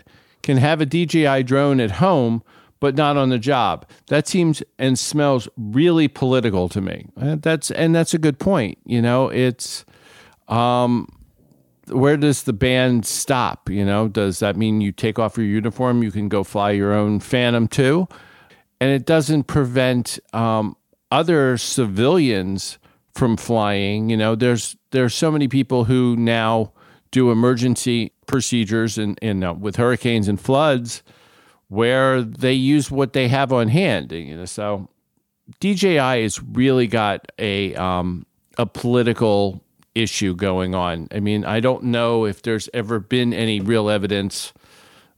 can 0.43 0.57
have 0.57 0.81
a 0.81 0.87
DJI 0.87 1.45
drone 1.45 1.79
at 1.79 1.93
home, 1.93 2.43
but 2.81 2.97
not 2.97 3.17
on 3.17 3.29
the 3.29 3.39
job. 3.39 3.87
That 4.09 4.27
seems 4.27 4.63
and 4.79 4.99
smells 4.99 5.49
really 5.57 6.09
political 6.09 6.69
to 6.71 6.81
me. 6.81 7.07
That's 7.17 7.71
and 7.71 7.95
that's 7.95 8.15
a 8.15 8.19
good 8.19 8.39
point. 8.39 8.79
You 8.85 9.03
know, 9.03 9.29
it's 9.29 9.85
um, 10.49 11.09
where 11.89 12.17
does 12.17 12.43
the 12.45 12.53
ban 12.53 13.03
stop? 13.03 13.69
You 13.69 13.85
know, 13.85 14.09
does 14.09 14.39
that 14.41 14.57
mean 14.57 14.81
you 14.81 14.93
take 14.93 15.19
off 15.19 15.37
your 15.37 15.47
uniform, 15.47 16.03
you 16.03 16.11
can 16.11 16.29
go 16.29 16.43
fly 16.43 16.71
your 16.73 16.93
own 16.93 17.21
Phantom 17.21 17.69
too? 17.69 18.09
And 18.81 18.91
it 18.91 19.05
doesn't 19.05 19.45
prevent 19.45 20.19
um, 20.33 20.75
other 21.11 21.59
civilians 21.59 22.79
from 23.15 23.37
flying. 23.37 24.09
You 24.09 24.17
know, 24.17 24.35
there's 24.35 24.77
there's 24.91 25.15
so 25.15 25.31
many 25.31 25.49
people 25.49 25.85
who 25.85 26.17
now 26.17 26.73
do 27.11 27.31
emergency 27.31 28.13
procedures 28.27 28.97
and 28.97 29.19
in 29.21 29.45
uh, 29.45 29.53
with 29.53 29.77
hurricanes 29.77 30.29
and 30.29 30.41
floods 30.41 31.03
where 31.71 32.21
they 32.21 32.53
use 32.53 32.91
what 32.91 33.13
they 33.13 33.29
have 33.29 33.53
on 33.53 33.69
hand. 33.69 34.13
You 34.13 34.37
know, 34.37 34.45
so 34.45 34.89
DJI 35.61 35.97
has 35.97 36.43
really 36.43 36.87
got 36.87 37.31
a 37.39 37.75
um, 37.77 38.27
a 38.59 38.67
political 38.67 39.63
issue 39.95 40.35
going 40.35 40.75
on. 40.75 41.09
I 41.13 41.21
mean, 41.21 41.45
I 41.45 41.61
don't 41.61 41.85
know 41.85 42.27
if 42.27 42.43
there's 42.43 42.69
ever 42.75 42.99
been 42.99 43.33
any 43.33 43.61
real 43.61 43.89
evidence 43.89 44.53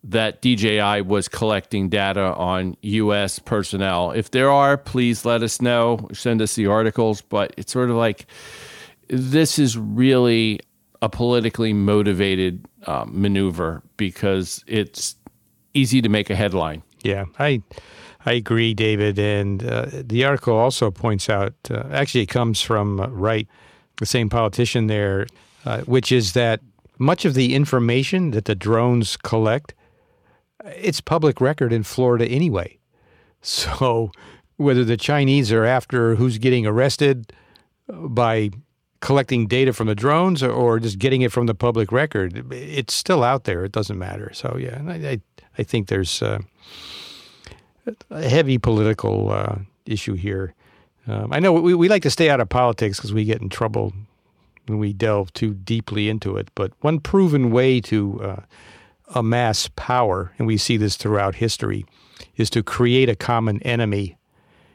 that 0.05 0.43
DJI 0.43 1.03
was 1.03 1.29
collecting 1.29 1.89
data 1.89 2.35
on 2.35 2.77
U.S. 2.83 3.39
personnel. 3.39 4.11
If 4.11 4.31
there 4.31 4.51
are, 4.51 4.77
please 4.77 5.25
let 5.25 5.43
us 5.43 5.63
know. 5.63 6.09
Send 6.13 6.43
us 6.43 6.55
the 6.55 6.67
articles. 6.67 7.23
But 7.23 7.55
it's 7.57 7.73
sort 7.73 7.89
of 7.89 7.97
like 7.97 8.27
this 9.09 9.59
is 9.59 9.79
really 9.79 10.61
a 11.01 11.09
politically 11.09 11.73
motivated 11.73 12.67
um, 12.87 13.23
maneuver 13.23 13.83
because 13.97 14.65
it's 14.67 15.17
easy 15.75 16.03
to 16.03 16.09
make 16.09 16.31
a 16.31 16.35
headline. 16.35 16.83
Yeah, 17.03 17.25
I 17.39 17.63
I 18.25 18.33
agree, 18.33 18.75
David. 18.75 19.19
And 19.19 19.65
uh, 19.65 19.87
the 19.91 20.25
article 20.25 20.57
also 20.57 20.91
points 20.91 21.29
out, 21.29 21.55
uh, 21.71 21.85
actually, 21.91 22.23
it 22.23 22.29
comes 22.29 22.63
from 22.63 23.01
uh, 23.01 23.09
Wright 23.09 23.49
the 23.99 24.07
same 24.07 24.29
politician 24.29 24.87
there, 24.87 25.27
uh, 25.65 25.81
which 25.83 26.13
is 26.13 26.33
that 26.33 26.61
much 26.99 27.25
of 27.25 27.35
the 27.35 27.55
information 27.55 28.31
that 28.31 28.45
the 28.45 28.55
drones 28.55 29.17
collect, 29.17 29.75
it's 30.77 31.01
public 31.01 31.41
record 31.41 31.73
in 31.73 31.83
Florida 31.83 32.27
anyway. 32.27 32.79
So 33.41 34.13
whether 34.57 34.85
the 34.85 34.97
Chinese 34.97 35.51
are 35.51 35.65
after 35.65 36.15
who's 36.15 36.39
getting 36.39 36.67
arrested 36.67 37.33
by 37.89 38.51
collecting 39.01 39.49
data 39.49 39.73
from 39.73 39.89
the 39.89 39.97
drones 39.97 40.43
or, 40.43 40.79
just 40.79 40.99
getting 40.99 41.23
it 41.23 41.33
from 41.33 41.47
the 41.47 41.55
public 41.55 41.91
record, 41.91 42.53
it's 42.53 42.95
still 42.95 43.25
out 43.25 43.45
there. 43.45 43.65
It 43.65 43.73
doesn't 43.73 43.99
matter. 43.99 44.31
So 44.33 44.57
yeah, 44.59 44.81
I 44.87 44.95
I, 44.95 45.21
I 45.59 45.63
think 45.63 45.89
there's 45.89 46.23
uh, 46.23 46.39
a 48.11 48.29
heavy 48.29 48.59
political 48.59 49.31
uh, 49.31 49.57
issue 49.87 50.15
here. 50.15 50.55
Um, 51.07 51.33
I 51.33 51.41
know 51.41 51.53
we, 51.53 51.75
we 51.75 51.89
like 51.89 52.03
to 52.03 52.11
stay 52.11 52.31
out 52.31 52.41
of 52.41 52.49
politics 52.49 52.99
because 52.99 53.13
we 53.13 53.25
get 53.25 53.41
in 53.41 53.49
trouble 53.49 53.93
when 54.67 54.79
we 54.79 54.93
delve 54.93 55.33
too 55.33 55.55
deeply 55.55 56.09
into 56.09 56.37
it. 56.37 56.49
But 56.55 56.73
one 56.81 57.01
proven 57.01 57.51
way 57.51 57.81
to 57.83 58.21
uh, 58.23 58.43
amass 59.15 59.69
power, 59.75 60.33
and 60.39 60.47
we 60.47 60.57
see 60.57 60.77
this 60.77 60.97
throughout 60.97 61.37
history, 61.37 61.85
is 62.37 62.49
to 62.51 62.63
create 62.63 63.09
a 63.09 63.17
common 63.17 63.61
enemy 63.63 64.17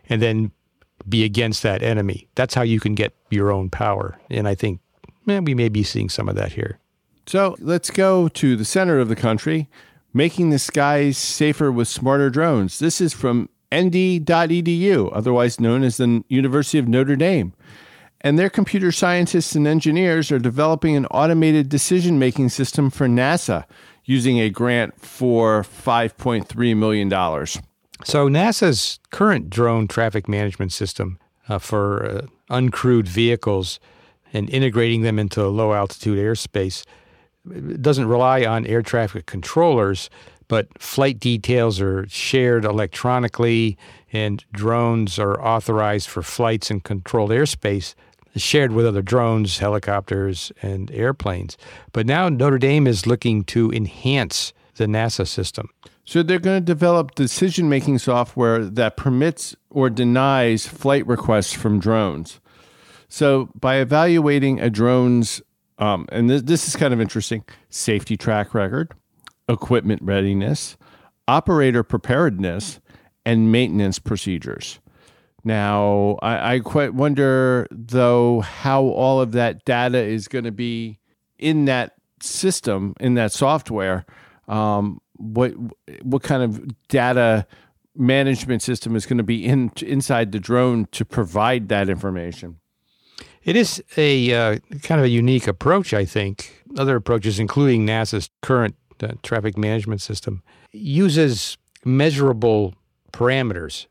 and 0.09 0.21
then 0.21 0.51
be 1.07 1.23
against 1.23 1.63
that 1.63 1.81
enemy. 1.81 2.27
That's 2.35 2.53
how 2.53 2.63
you 2.63 2.79
can 2.79 2.95
get 2.95 3.13
your 3.29 3.51
own 3.51 3.69
power. 3.69 4.19
And 4.29 4.47
I 4.47 4.55
think 4.55 4.81
man, 5.27 5.43
we 5.43 5.53
may 5.53 5.69
be 5.69 5.83
seeing 5.83 6.09
some 6.09 6.27
of 6.27 6.35
that 6.35 6.53
here. 6.53 6.79
So 7.27 7.55
let's 7.59 7.91
go 7.91 8.29
to 8.29 8.55
the 8.55 8.65
center 8.65 8.99
of 8.99 9.09
the 9.09 9.15
country, 9.15 9.69
making 10.17 10.49
the 10.49 10.59
skies 10.59 11.17
safer 11.17 11.71
with 11.71 11.87
smarter 11.87 12.29
drones. 12.29 12.79
This 12.79 12.99
is 12.99 13.13
from 13.13 13.49
nd.edu, 13.71 15.09
otherwise 15.13 15.59
known 15.59 15.83
as 15.83 15.97
the 15.97 16.23
University 16.27 16.79
of 16.79 16.87
Notre 16.87 17.15
Dame. 17.15 17.53
And 18.21 18.39
their 18.39 18.49
computer 18.49 18.91
scientists 18.91 19.55
and 19.55 19.67
engineers 19.67 20.31
are 20.31 20.39
developing 20.39 20.95
an 20.95 21.05
automated 21.07 21.69
decision 21.69 22.17
making 22.17 22.49
system 22.49 22.89
for 22.89 23.07
NASA 23.07 23.65
using 24.05 24.39
a 24.39 24.49
grant 24.49 24.99
for 24.99 25.61
$5.3 25.61 26.75
million. 26.75 27.09
So, 28.03 28.27
NASA's 28.27 28.99
current 29.11 29.49
drone 29.49 29.87
traffic 29.87 30.27
management 30.27 30.71
system 30.71 31.19
uh, 31.47 31.59
for 31.59 32.05
uh, 32.05 32.21
uncrewed 32.49 33.07
vehicles 33.07 33.79
and 34.33 34.49
integrating 34.49 35.01
them 35.01 35.19
into 35.19 35.47
low 35.47 35.73
altitude 35.73 36.17
airspace 36.17 36.83
doesn't 37.81 38.07
rely 38.07 38.45
on 38.45 38.65
air 38.65 38.81
traffic 38.81 39.25
controllers, 39.25 40.09
but 40.47 40.67
flight 40.81 41.19
details 41.19 41.81
are 41.81 42.07
shared 42.07 42.65
electronically, 42.65 43.77
and 44.13 44.43
drones 44.53 45.19
are 45.19 45.41
authorized 45.41 46.09
for 46.09 46.23
flights 46.23 46.71
in 46.71 46.79
controlled 46.79 47.31
airspace 47.31 47.95
shared 48.39 48.71
with 48.71 48.85
other 48.85 49.01
drones, 49.01 49.57
helicopters, 49.57 50.51
and 50.61 50.91
airplanes. 50.91 51.57
But 51.93 52.05
now 52.05 52.29
Notre 52.29 52.57
Dame 52.57 52.87
is 52.87 53.07
looking 53.07 53.43
to 53.45 53.71
enhance 53.71 54.53
the 54.75 54.85
NASA 54.85 55.27
system. 55.27 55.69
So 56.05 56.23
they're 56.23 56.39
going 56.39 56.61
to 56.61 56.65
develop 56.65 57.15
decision 57.15 57.67
making 57.67 57.97
software 57.99 58.63
that 58.63 58.95
permits 58.95 59.55
or 59.69 59.89
denies 59.89 60.65
flight 60.65 61.05
requests 61.05 61.53
from 61.53 61.79
drones. 61.79 62.39
So 63.09 63.49
by 63.59 63.77
evaluating 63.77 64.59
a 64.59 64.69
drone's, 64.69 65.41
um, 65.77 66.07
and 66.11 66.29
th- 66.29 66.43
this 66.43 66.67
is 66.67 66.75
kind 66.75 66.93
of 66.93 67.01
interesting, 67.01 67.43
safety 67.69 68.17
track 68.17 68.53
record, 68.53 68.93
equipment 69.47 70.01
readiness, 70.01 70.77
operator 71.27 71.83
preparedness, 71.83 72.79
and 73.25 73.51
maintenance 73.51 73.99
procedures. 73.99 74.79
Now, 75.43 76.17
I, 76.21 76.55
I 76.55 76.59
quite 76.59 76.93
wonder, 76.93 77.67
though, 77.71 78.41
how 78.41 78.83
all 78.83 79.21
of 79.21 79.31
that 79.33 79.63
data 79.65 79.99
is 79.99 80.27
going 80.27 80.45
to 80.45 80.51
be 80.51 80.99
in 81.37 81.65
that 81.65 81.93
system, 82.21 82.95
in 82.99 83.13
that 83.13 83.31
software. 83.31 84.05
Um, 84.47 84.99
what 85.13 85.53
what 86.03 86.23
kind 86.23 86.43
of 86.43 86.87
data 86.87 87.45
management 87.95 88.61
system 88.61 88.95
is 88.95 89.05
going 89.05 89.17
to 89.17 89.23
be 89.23 89.43
in 89.43 89.71
inside 89.81 90.31
the 90.31 90.39
drone 90.39 90.85
to 90.91 91.05
provide 91.05 91.69
that 91.69 91.89
information? 91.89 92.59
It 93.47 93.55
is 93.55 93.81
a 93.95 94.33
uh, 94.33 94.57
kind 94.83 94.99
of 94.99 95.05
a 95.05 95.09
unique 95.09 95.47
approach, 95.47 95.93
I 95.93 96.03
think. 96.03 96.65
Other 96.77 96.97
approaches, 96.97 97.39
including 97.39 97.87
NASA's 97.87 98.29
current 98.41 98.75
uh, 99.01 99.13
traffic 99.23 99.57
management 99.57 100.01
system, 100.01 100.43
uses 100.73 101.57
measurable 101.85 102.75
parameters, 103.13 103.87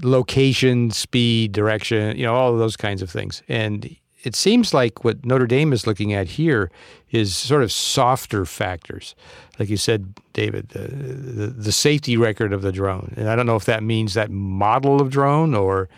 location, 0.00 0.92
speed, 0.92 1.50
direction, 1.50 2.16
you 2.16 2.22
know, 2.22 2.36
all 2.36 2.52
of 2.52 2.60
those 2.60 2.76
kinds 2.76 3.02
of 3.02 3.10
things. 3.10 3.42
And 3.48 3.96
it 4.22 4.36
seems 4.36 4.72
like 4.72 5.02
what 5.02 5.26
Notre 5.26 5.48
Dame 5.48 5.72
is 5.72 5.88
looking 5.88 6.12
at 6.12 6.28
here 6.28 6.70
is 7.10 7.34
sort 7.34 7.64
of 7.64 7.72
softer 7.72 8.44
factors. 8.44 9.16
Like 9.58 9.70
you 9.70 9.76
said, 9.76 10.14
David, 10.34 10.68
the, 10.68 10.86
the, 10.86 11.46
the 11.48 11.72
safety 11.72 12.16
record 12.16 12.52
of 12.52 12.62
the 12.62 12.70
drone. 12.70 13.12
And 13.16 13.28
I 13.28 13.34
don't 13.34 13.46
know 13.46 13.56
if 13.56 13.64
that 13.64 13.82
means 13.82 14.14
that 14.14 14.30
model 14.30 15.02
of 15.02 15.10
drone 15.10 15.52
or 15.52 15.88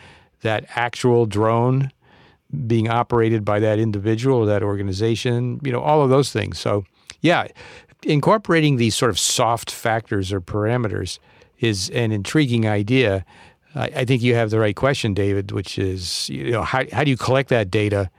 that 0.41 0.65
actual 0.71 1.27
drone 1.27 1.93
being 2.67 2.89
operated 2.89 3.45
by 3.45 3.59
that 3.61 3.79
individual 3.79 4.39
or 4.39 4.47
that 4.47 4.63
organization, 4.63 5.61
you 5.63 5.73
know, 5.73 5.81
all 5.81 6.03
of 6.03 6.11
those 6.11 6.33
things. 6.33 6.59
So, 6.59 6.85
yeah, 7.21 7.49
incorporating 8.03 8.77
these 8.77 8.95
sort 8.95 9.11
of 9.11 9.19
soft 9.19 9.71
factors 9.71 10.33
or 10.33 10.41
parameters 10.41 11.19
is 11.59 11.91
an 11.91 12.13
intriguing 12.13 12.67
idea. 12.67 13.25
I, 13.75 13.85
I 13.97 14.05
think 14.05 14.23
you 14.23 14.35
have 14.35 14.51
the 14.51 14.59
right 14.59 14.77
question, 14.77 15.15
David, 15.15 15.53
which 15.53 15.79
is 15.79 16.29
you 16.29 16.51
know 16.51 16.63
how 16.63 16.85
how 16.93 17.05
do 17.05 17.11
you 17.11 17.17
collect 17.17 17.49
that 17.51 17.71
data 17.71 18.11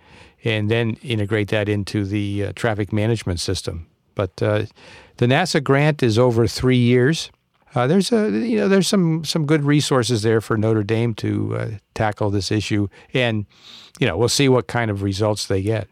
and 0.43 0.69
then 0.69 0.97
integrate 1.03 1.49
that 1.49 1.69
into 1.69 2.05
the 2.05 2.45
uh, 2.45 2.53
traffic 2.55 2.91
management 2.91 3.39
system? 3.39 3.87
But 4.15 4.41
uh, 4.41 4.65
the 5.17 5.27
NASA 5.27 5.63
grant 5.63 6.01
is 6.01 6.17
over 6.17 6.47
three 6.47 6.77
years. 6.77 7.31
Uh, 7.75 7.87
there's 7.87 8.11
a 8.11 8.29
you 8.29 8.57
know 8.57 8.67
there's 8.67 8.87
some 8.87 9.23
some 9.23 9.45
good 9.45 9.63
resources 9.63 10.21
there 10.21 10.41
for 10.41 10.57
Notre 10.57 10.83
Dame 10.83 11.13
to 11.15 11.55
uh, 11.55 11.69
tackle 11.93 12.29
this 12.29 12.51
issue, 12.51 12.87
and 13.13 13.45
you 13.99 14.07
know 14.07 14.17
we'll 14.17 14.29
see 14.29 14.49
what 14.49 14.67
kind 14.67 14.89
of 14.89 15.03
results 15.03 15.47
they 15.47 15.61
get. 15.61 15.87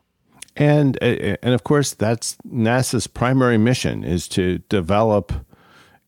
And 0.55 0.97
uh, 1.01 1.37
and 1.43 1.53
of 1.53 1.63
course 1.63 1.93
that's 1.93 2.37
NASA's 2.47 3.07
primary 3.07 3.57
mission 3.57 4.03
is 4.03 4.27
to 4.29 4.59
develop 4.69 5.33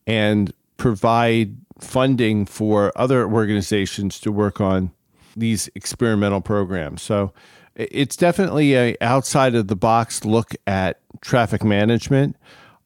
and 0.06 0.52
provide 0.78 1.56
funding 1.78 2.46
for 2.46 2.92
other 2.96 3.28
organizations 3.30 4.18
to 4.20 4.32
work 4.32 4.60
on 4.60 4.90
these 5.36 5.68
experimental 5.74 6.40
programs. 6.40 7.02
So 7.02 7.32
it's 7.74 8.16
definitely 8.16 8.74
a 8.74 8.96
outside 9.00 9.54
of 9.54 9.68
the 9.68 9.76
box 9.76 10.24
look 10.24 10.54
at 10.66 11.00
traffic 11.20 11.62
management. 11.62 12.36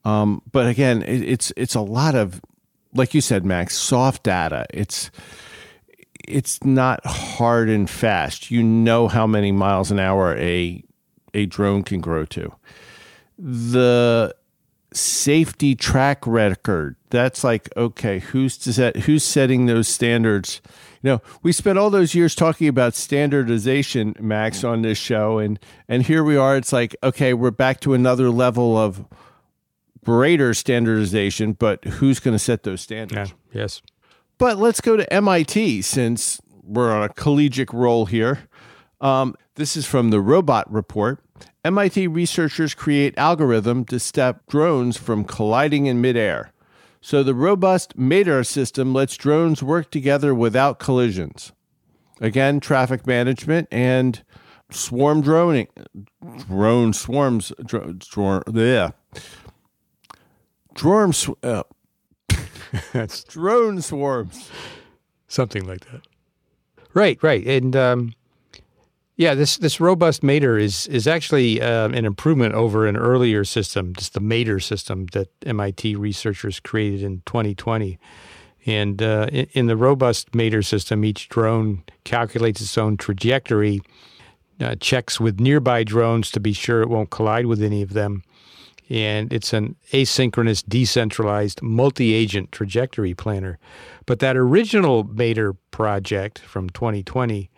Um, 0.05 0.43
but 0.51 0.67
again, 0.67 1.03
it, 1.03 1.23
it's 1.23 1.53
it's 1.57 1.75
a 1.75 1.81
lot 1.81 2.15
of, 2.15 2.41
like 2.95 3.15
you 3.15 3.21
said, 3.21 3.45
Max, 3.45 3.77
soft 3.77 4.23
data. 4.23 4.67
It's 4.71 5.11
it's 6.27 6.63
not 6.65 7.05
hard 7.05 7.69
and 7.69 7.89
fast. 7.89 8.51
You 8.51 8.63
know 8.63 9.09
how 9.09 9.27
many 9.27 9.53
miles 9.53 9.91
an 9.91 9.99
hour 9.99 10.37
a 10.37 10.83
a 11.35 11.47
drone 11.47 11.83
can 11.83 12.01
grow 12.01 12.25
to. 12.27 12.53
The 13.39 14.35
safety 14.93 15.75
track 15.75 16.27
record. 16.27 16.97
That's 17.11 17.43
like 17.45 17.75
okay, 17.77 18.21
who's 18.21 18.55
set, 18.55 18.97
who's 18.97 19.25
setting 19.25 19.67
those 19.67 19.89
standards? 19.89 20.61
You 21.03 21.11
know, 21.11 21.23
we 21.43 21.51
spent 21.53 21.79
all 21.79 21.91
those 21.91 22.15
years 22.15 22.35
talking 22.35 22.69
about 22.69 22.95
standardization, 22.95 24.15
Max, 24.21 24.63
on 24.63 24.83
this 24.83 24.99
show, 24.99 25.39
and 25.39 25.59
and 25.89 26.05
here 26.05 26.23
we 26.23 26.37
are. 26.37 26.57
It's 26.57 26.73
like 26.73 26.95
okay, 27.03 27.35
we're 27.35 27.51
back 27.51 27.81
to 27.81 27.95
another 27.95 28.31
level 28.31 28.77
of 28.77 29.05
greater 30.04 30.54
standardization, 30.54 31.52
but 31.52 31.85
who's 31.85 32.21
going 32.21 32.35
to 32.35 32.38
set 32.38 32.62
those 32.62 32.80
standards? 32.80 33.35
Yeah, 33.52 33.62
yes. 33.62 33.82
But 34.38 34.59
let's 34.59 34.80
go 34.80 34.97
to 34.97 35.12
MIT 35.12 35.82
since 35.82 36.40
we're 36.62 36.92
on 36.92 37.04
a 37.04 37.09
collegiate 37.09 37.73
roll 37.73 38.06
here. 38.06 38.49
Um, 39.00 39.35
this 39.54 39.76
is 39.76 39.87
from 39.87 40.11
the 40.11 40.21
Robot 40.21 40.71
Report. 40.73 41.23
MIT 41.64 42.09
researchers 42.09 42.75
create 42.75 43.16
algorithm 43.16 43.85
to 43.87 44.00
stop 44.00 44.47
drones 44.49 44.97
from 44.97 45.25
colliding 45.25 45.87
in 45.87 46.00
midair. 46.00 46.52
So 47.00 47.23
the 47.23 47.35
robust 47.35 47.99
MATER 47.99 48.44
system 48.44 48.94
lets 48.94 49.16
drones 49.16 49.62
work 49.62 49.90
together 49.90 50.35
without 50.35 50.78
collisions. 50.78 51.52
Again, 52.21 52.61
traffic 52.61 53.06
management 53.06 53.66
and 53.73 54.23
swarm 54.71 55.21
droning, 55.21 55.66
drone 56.49 56.92
swarms, 56.92 57.52
drone, 57.64 57.99
drone, 58.09 58.42
yeah, 58.52 58.90
drone, 60.75 61.12
sw- 61.12 61.31
uh, 61.43 61.62
That's 62.93 63.25
drone 63.29 63.83
swarms. 63.83 64.50
something 65.29 65.67
like 65.67 65.81
that. 65.91 66.02
Right, 66.95 67.23
right, 67.23 67.47
and 67.47 67.75
um, 67.75 68.12
yeah, 69.17 69.35
this 69.35 69.57
this 69.59 69.80
robust 69.80 70.23
mater 70.23 70.58
is 70.58 70.87
is 70.89 71.06
actually 71.06 71.61
um, 71.63 71.95
an 71.95 72.04
improvement 72.04 72.54
over 72.54 72.87
an 72.87 72.97
earlier 72.97 73.45
system, 73.45 73.95
just 73.95 74.15
the 74.15 74.21
mater 74.21 74.61
system 74.61 75.06
that 75.13 75.28
MIT 75.47 75.97
researchers 75.97 76.61
created 76.61 77.02
in 77.02 77.23
2020. 77.26 77.99
And 78.65 79.02
uh, 79.02 79.26
in, 79.32 79.47
in 79.52 79.67
the 79.67 79.76
robust 79.76 80.35
mater 80.35 80.63
system, 80.63 81.04
each 81.04 81.28
drone 81.28 81.82
calculates 82.04 82.61
its 82.61 82.78
own 82.78 82.97
trajectory, 82.97 83.80
uh, 84.61 84.76
checks 84.76 85.19
with 85.19 85.41
nearby 85.41 85.82
drones 85.82 86.30
to 86.32 86.41
be 86.41 86.52
sure 86.52 86.80
it 86.82 86.89
won't 86.89 87.11
collide 87.11 87.47
with 87.47 87.61
any 87.63 87.82
of 87.82 87.93
them, 87.93 88.23
and 88.88 89.32
it's 89.32 89.52
an 89.52 89.76
asynchronous, 89.92 90.62
decentralized, 90.66 91.62
multi-agent 91.62 92.52
trajectory 92.52 93.14
planner. 93.14 93.58
But 94.06 94.18
that 94.18 94.36
original 94.36 95.04
Mater 95.04 95.54
project 95.71 96.40
from 96.40 96.68
2020, 96.71 97.50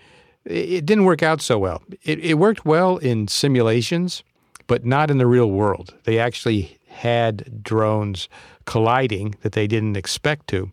it 0.44 0.86
didn't 0.86 1.04
work 1.04 1.22
out 1.22 1.40
so 1.40 1.58
well. 1.58 1.82
It, 2.02 2.18
it 2.20 2.34
worked 2.34 2.64
well 2.64 2.98
in 2.98 3.28
simulations, 3.28 4.22
but 4.66 4.84
not 4.84 5.10
in 5.10 5.18
the 5.18 5.26
real 5.26 5.50
world. 5.50 5.94
They 6.04 6.18
actually 6.18 6.78
had 6.88 7.62
drones 7.62 8.28
colliding 8.66 9.34
that 9.42 9.52
they 9.52 9.66
didn't 9.66 9.96
expect 9.96 10.46
to. 10.48 10.70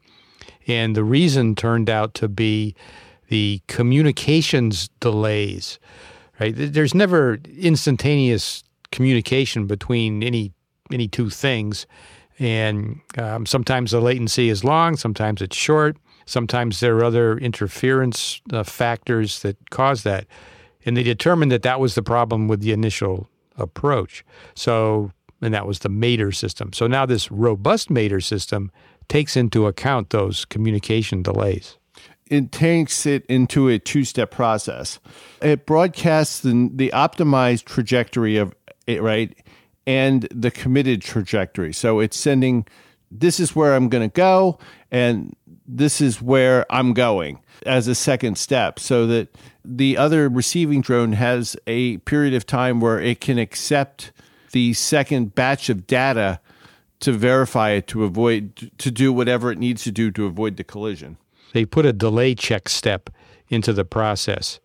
And 0.67 0.95
the 0.95 1.03
reason 1.03 1.55
turned 1.55 1.89
out 1.89 2.13
to 2.15 2.27
be 2.27 2.75
the 3.29 3.61
communications 3.67 4.89
delays, 4.99 5.79
right? 6.39 6.53
There's 6.55 6.93
never 6.93 7.39
instantaneous 7.57 8.63
communication 8.91 9.67
between 9.67 10.23
any 10.23 10.53
any 10.91 11.07
two 11.07 11.29
things, 11.29 11.87
and 12.37 12.99
um, 13.17 13.45
sometimes 13.45 13.91
the 13.91 14.01
latency 14.01 14.49
is 14.49 14.63
long, 14.63 14.97
sometimes 14.97 15.41
it's 15.41 15.55
short, 15.55 15.95
sometimes 16.25 16.79
there 16.81 16.97
are 16.97 17.05
other 17.05 17.37
interference 17.37 18.41
uh, 18.51 18.63
factors 18.63 19.41
that 19.41 19.69
cause 19.69 20.03
that, 20.03 20.27
and 20.85 20.97
they 20.97 21.03
determined 21.03 21.51
that 21.51 21.61
that 21.61 21.79
was 21.79 21.95
the 21.95 22.03
problem 22.03 22.47
with 22.49 22.59
the 22.61 22.73
initial 22.73 23.29
approach. 23.57 24.25
So, 24.53 25.11
and 25.41 25.53
that 25.53 25.65
was 25.65 25.79
the 25.79 25.89
Mater 25.89 26.31
system. 26.31 26.73
So 26.73 26.87
now 26.87 27.05
this 27.05 27.31
robust 27.31 27.89
Mater 27.89 28.19
system 28.19 28.71
takes 29.07 29.37
into 29.37 29.67
account 29.67 30.09
those 30.09 30.45
communication 30.45 31.21
delays 31.21 31.77
it 32.31 32.53
takes 32.53 33.05
it 33.05 33.25
into 33.25 33.67
a 33.67 33.77
two-step 33.77 34.31
process. 34.31 34.99
It 35.41 35.65
broadcasts 35.65 36.39
the, 36.39 36.69
the 36.73 36.89
optimized 36.91 37.65
trajectory 37.65 38.37
of 38.37 38.55
it, 38.87 39.01
right, 39.01 39.35
and 39.85 40.27
the 40.31 40.51
committed 40.51 41.01
trajectory. 41.01 41.73
So 41.73 41.99
it's 41.99 42.17
sending, 42.17 42.65
this 43.09 43.39
is 43.39 43.55
where 43.55 43.75
I'm 43.75 43.89
going 43.89 44.09
to 44.09 44.13
go, 44.13 44.59
and 44.91 45.35
this 45.67 46.01
is 46.01 46.21
where 46.21 46.65
I'm 46.71 46.93
going 46.93 47.39
as 47.65 47.87
a 47.87 47.95
second 47.95 48.37
step, 48.37 48.79
so 48.79 49.07
that 49.07 49.35
the 49.63 49.97
other 49.97 50.29
receiving 50.29 50.81
drone 50.81 51.13
has 51.13 51.55
a 51.67 51.97
period 51.99 52.33
of 52.33 52.45
time 52.45 52.79
where 52.79 52.99
it 52.99 53.21
can 53.21 53.37
accept 53.37 54.11
the 54.51 54.73
second 54.73 55.35
batch 55.35 55.69
of 55.69 55.87
data 55.87 56.39
to 56.99 57.11
verify 57.11 57.71
it 57.71 57.87
to 57.87 58.03
avoid 58.03 58.71
to 58.77 58.91
do 58.91 59.11
whatever 59.11 59.51
it 59.51 59.57
needs 59.57 59.83
to 59.83 59.91
do 59.91 60.11
to 60.11 60.25
avoid 60.25 60.57
the 60.57 60.63
collision 60.63 61.17
they 61.53 61.65
put 61.65 61.85
a 61.85 61.93
delay 61.93 62.35
check 62.35 62.69
step 62.69 63.09
into 63.49 63.73
the 63.73 63.85
process 63.85 64.59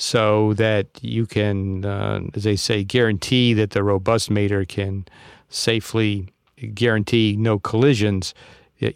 so 0.00 0.54
that 0.54 0.86
you 1.02 1.26
can, 1.26 1.84
uh, 1.84 2.20
as 2.32 2.44
they 2.44 2.56
say, 2.56 2.82
guarantee 2.82 3.52
that 3.52 3.72
the 3.72 3.84
robust 3.84 4.30
mater 4.30 4.64
can 4.64 5.04
safely 5.50 6.26
guarantee 6.72 7.36
no 7.38 7.58
collisions, 7.58 8.32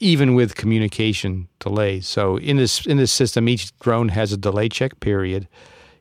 even 0.01 0.35
with 0.35 0.55
communication 0.55 1.47
delays. 1.59 2.09
So 2.09 2.38
in 2.38 2.57
this 2.57 2.87
in 2.87 2.97
this 2.97 3.12
system, 3.12 3.51
each 3.51 3.79
drone 3.81 4.09
has 4.09 4.33
a 4.33 4.38
delay 4.38 4.71
check 4.71 4.99
period, 5.01 5.47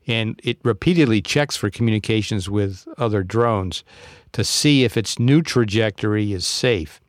and 0.08 0.40
it 0.42 0.58
repeatedly 0.64 1.22
checks 1.22 1.58
for 1.58 1.70
communications 1.70 2.50
with 2.50 2.88
other 2.98 3.24
drones 3.24 3.84
to 4.32 4.46
see 4.46 4.86
if 4.86 4.96
its 4.96 5.20
new 5.20 5.42
trajectory 5.42 6.32
is 6.32 6.48
safe. 6.48 7.02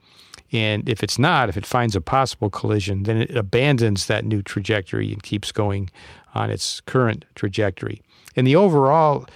And 0.50 0.88
if 0.88 1.02
it's 1.04 1.18
not, 1.18 1.48
if 1.48 1.57
it 1.57 1.66
finds 1.66 1.94
a 1.94 2.00
possible 2.00 2.50
collision, 2.50 3.04
then 3.04 3.18
it 3.18 3.37
abandons 3.37 4.07
that 4.07 4.24
new 4.24 4.42
trajectory 4.42 5.12
and 5.12 5.22
keeps 5.22 5.52
going 5.52 5.90
on 6.34 6.50
its 6.50 6.80
current 6.82 7.24
trajectory. 7.34 8.02
And 8.36 8.46
the 8.46 8.56
overall 8.56 9.26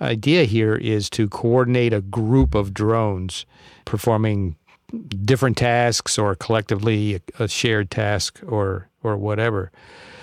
idea 0.00 0.44
here 0.44 0.76
is 0.76 1.08
to 1.10 1.28
coordinate 1.28 1.92
a 1.92 2.00
group 2.00 2.54
of 2.54 2.74
drones 2.74 3.46
performing 3.84 4.56
different 5.24 5.56
tasks 5.56 6.18
or 6.18 6.34
collectively 6.34 7.20
a 7.38 7.48
shared 7.48 7.90
task 7.90 8.40
or 8.46 8.88
or 9.02 9.16
whatever. 9.16 9.70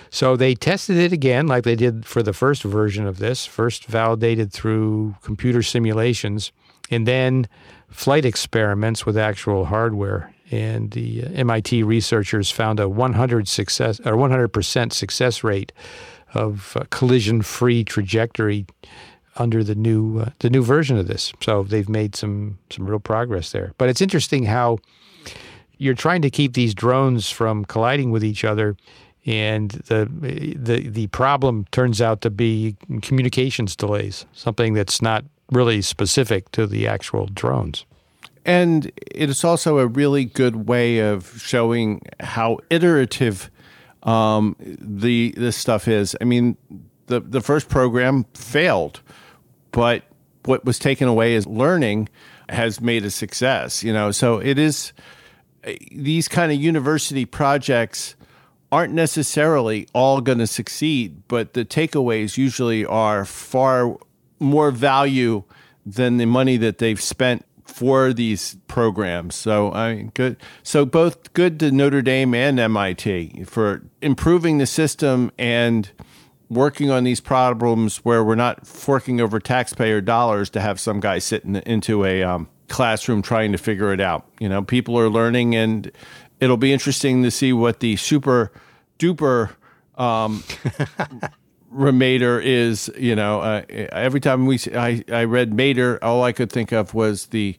So 0.09 0.35
they 0.35 0.53
tested 0.53 0.97
it 0.97 1.11
again 1.11 1.47
like 1.47 1.63
they 1.63 1.75
did 1.75 2.05
for 2.05 2.21
the 2.21 2.33
first 2.33 2.63
version 2.63 3.07
of 3.07 3.17
this, 3.17 3.45
first 3.45 3.85
validated 3.85 4.51
through 4.51 5.15
computer 5.21 5.63
simulations 5.63 6.51
and 6.91 7.07
then 7.07 7.47
flight 7.89 8.25
experiments 8.25 9.05
with 9.05 9.17
actual 9.17 9.65
hardware 9.65 10.33
and 10.51 10.91
the 10.91 11.23
uh, 11.23 11.29
MIT 11.29 11.81
researchers 11.81 12.51
found 12.51 12.79
a 12.79 12.87
100 12.87 13.47
success 13.47 13.99
or 14.01 14.13
100% 14.13 14.93
success 14.93 15.43
rate 15.43 15.71
of 16.33 16.75
uh, 16.75 16.83
collision-free 16.89 17.83
trajectory 17.83 18.65
under 19.35 19.63
the 19.63 19.75
new 19.75 20.19
uh, 20.19 20.29
the 20.39 20.49
new 20.49 20.63
version 20.63 20.97
of 20.97 21.07
this. 21.07 21.33
So 21.41 21.63
they've 21.63 21.89
made 21.89 22.15
some 22.15 22.57
some 22.69 22.85
real 22.85 22.99
progress 22.99 23.51
there. 23.51 23.73
But 23.77 23.89
it's 23.89 24.01
interesting 24.01 24.45
how 24.45 24.77
you're 25.77 25.95
trying 25.95 26.21
to 26.21 26.29
keep 26.29 26.53
these 26.53 26.73
drones 26.73 27.29
from 27.29 27.65
colliding 27.65 28.11
with 28.11 28.23
each 28.23 28.43
other 28.43 28.75
and 29.25 29.71
the 29.87 30.07
the 30.55 30.89
the 30.89 31.07
problem 31.07 31.65
turns 31.71 32.01
out 32.01 32.21
to 32.21 32.29
be 32.29 32.75
communications 33.01 33.75
delays, 33.75 34.25
something 34.33 34.73
that's 34.73 35.01
not 35.01 35.23
really 35.51 35.81
specific 35.81 36.51
to 36.51 36.65
the 36.67 36.87
actual 36.87 37.27
drones 37.27 37.85
And 38.45 38.91
it 38.97 39.29
is 39.29 39.43
also 39.43 39.77
a 39.77 39.87
really 39.87 40.25
good 40.25 40.67
way 40.67 40.99
of 40.99 41.41
showing 41.41 42.01
how 42.19 42.59
iterative 42.69 43.49
um, 44.03 44.55
the 44.59 45.33
this 45.37 45.57
stuff 45.57 45.87
is. 45.87 46.15
I 46.21 46.25
mean, 46.25 46.57
the 47.07 47.19
the 47.19 47.41
first 47.41 47.69
program 47.69 48.25
failed, 48.33 49.01
but 49.71 50.03
what 50.45 50.65
was 50.65 50.79
taken 50.79 51.07
away 51.07 51.35
is 51.35 51.47
learning 51.47 52.09
has 52.49 52.81
made 52.81 53.05
a 53.05 53.11
success. 53.11 53.83
You 53.83 53.93
know, 53.93 54.11
so 54.11 54.39
it 54.39 54.57
is 54.57 54.93
these 55.91 56.27
kind 56.27 56.51
of 56.51 56.61
university 56.61 57.25
projects 57.25 58.15
aren't 58.71 58.93
necessarily 58.93 59.87
all 59.93 60.19
going 60.19 60.39
to 60.39 60.47
succeed, 60.47 61.23
but 61.27 61.53
the 61.53 61.63
takeaways 61.63 62.37
usually 62.37 62.85
are 62.85 63.23
far 63.23 63.95
more 64.39 64.71
value 64.71 65.43
than 65.85 66.17
the 66.17 66.25
money 66.25 66.57
that 66.57 66.79
they've 66.79 67.01
spent 67.01 67.45
for 67.63 68.13
these 68.13 68.57
programs. 68.67 69.35
So 69.35 69.71
I 69.71 69.95
mean, 69.95 70.11
good. 70.13 70.37
So 70.63 70.85
both 70.85 71.33
good 71.33 71.59
to 71.59 71.71
Notre 71.71 72.01
Dame 72.01 72.33
and 72.33 72.59
MIT 72.59 73.45
for 73.45 73.83
improving 74.01 74.57
the 74.57 74.65
system 74.65 75.31
and 75.37 75.89
working 76.49 76.91
on 76.91 77.03
these 77.03 77.19
problems 77.19 77.97
where 77.97 78.23
we're 78.23 78.35
not 78.35 78.67
forking 78.67 79.19
over 79.19 79.39
taxpayer 79.39 80.01
dollars 80.01 80.49
to 80.51 80.61
have 80.61 80.79
some 80.79 80.99
guy 80.99 81.19
sitting 81.19 81.55
into 81.55 82.05
a 82.05 82.21
um, 82.23 82.47
classroom 82.67 83.21
trying 83.21 83.51
to 83.51 83.57
figure 83.57 83.91
it 83.91 84.01
out. 84.01 84.27
You 84.39 84.49
know, 84.49 84.61
people 84.61 84.97
are 84.97 85.09
learning, 85.09 85.55
and 85.55 85.91
it'll 86.39 86.57
be 86.57 86.73
interesting 86.73 87.23
to 87.23 87.31
see 87.31 87.53
what 87.53 87.79
the 87.79 87.95
super 87.95 88.51
duper 88.99 89.55
um, 89.95 90.43
Remader 91.73 92.41
is, 92.43 92.91
you 92.97 93.15
know, 93.15 93.41
uh, 93.41 93.63
every 93.69 94.19
time 94.19 94.45
we 94.45 94.59
I, 94.75 95.03
I 95.11 95.23
read 95.23 95.53
Mater, 95.53 95.99
all 96.03 96.23
I 96.23 96.31
could 96.31 96.51
think 96.51 96.71
of 96.71 96.93
was 96.93 97.27
the 97.27 97.57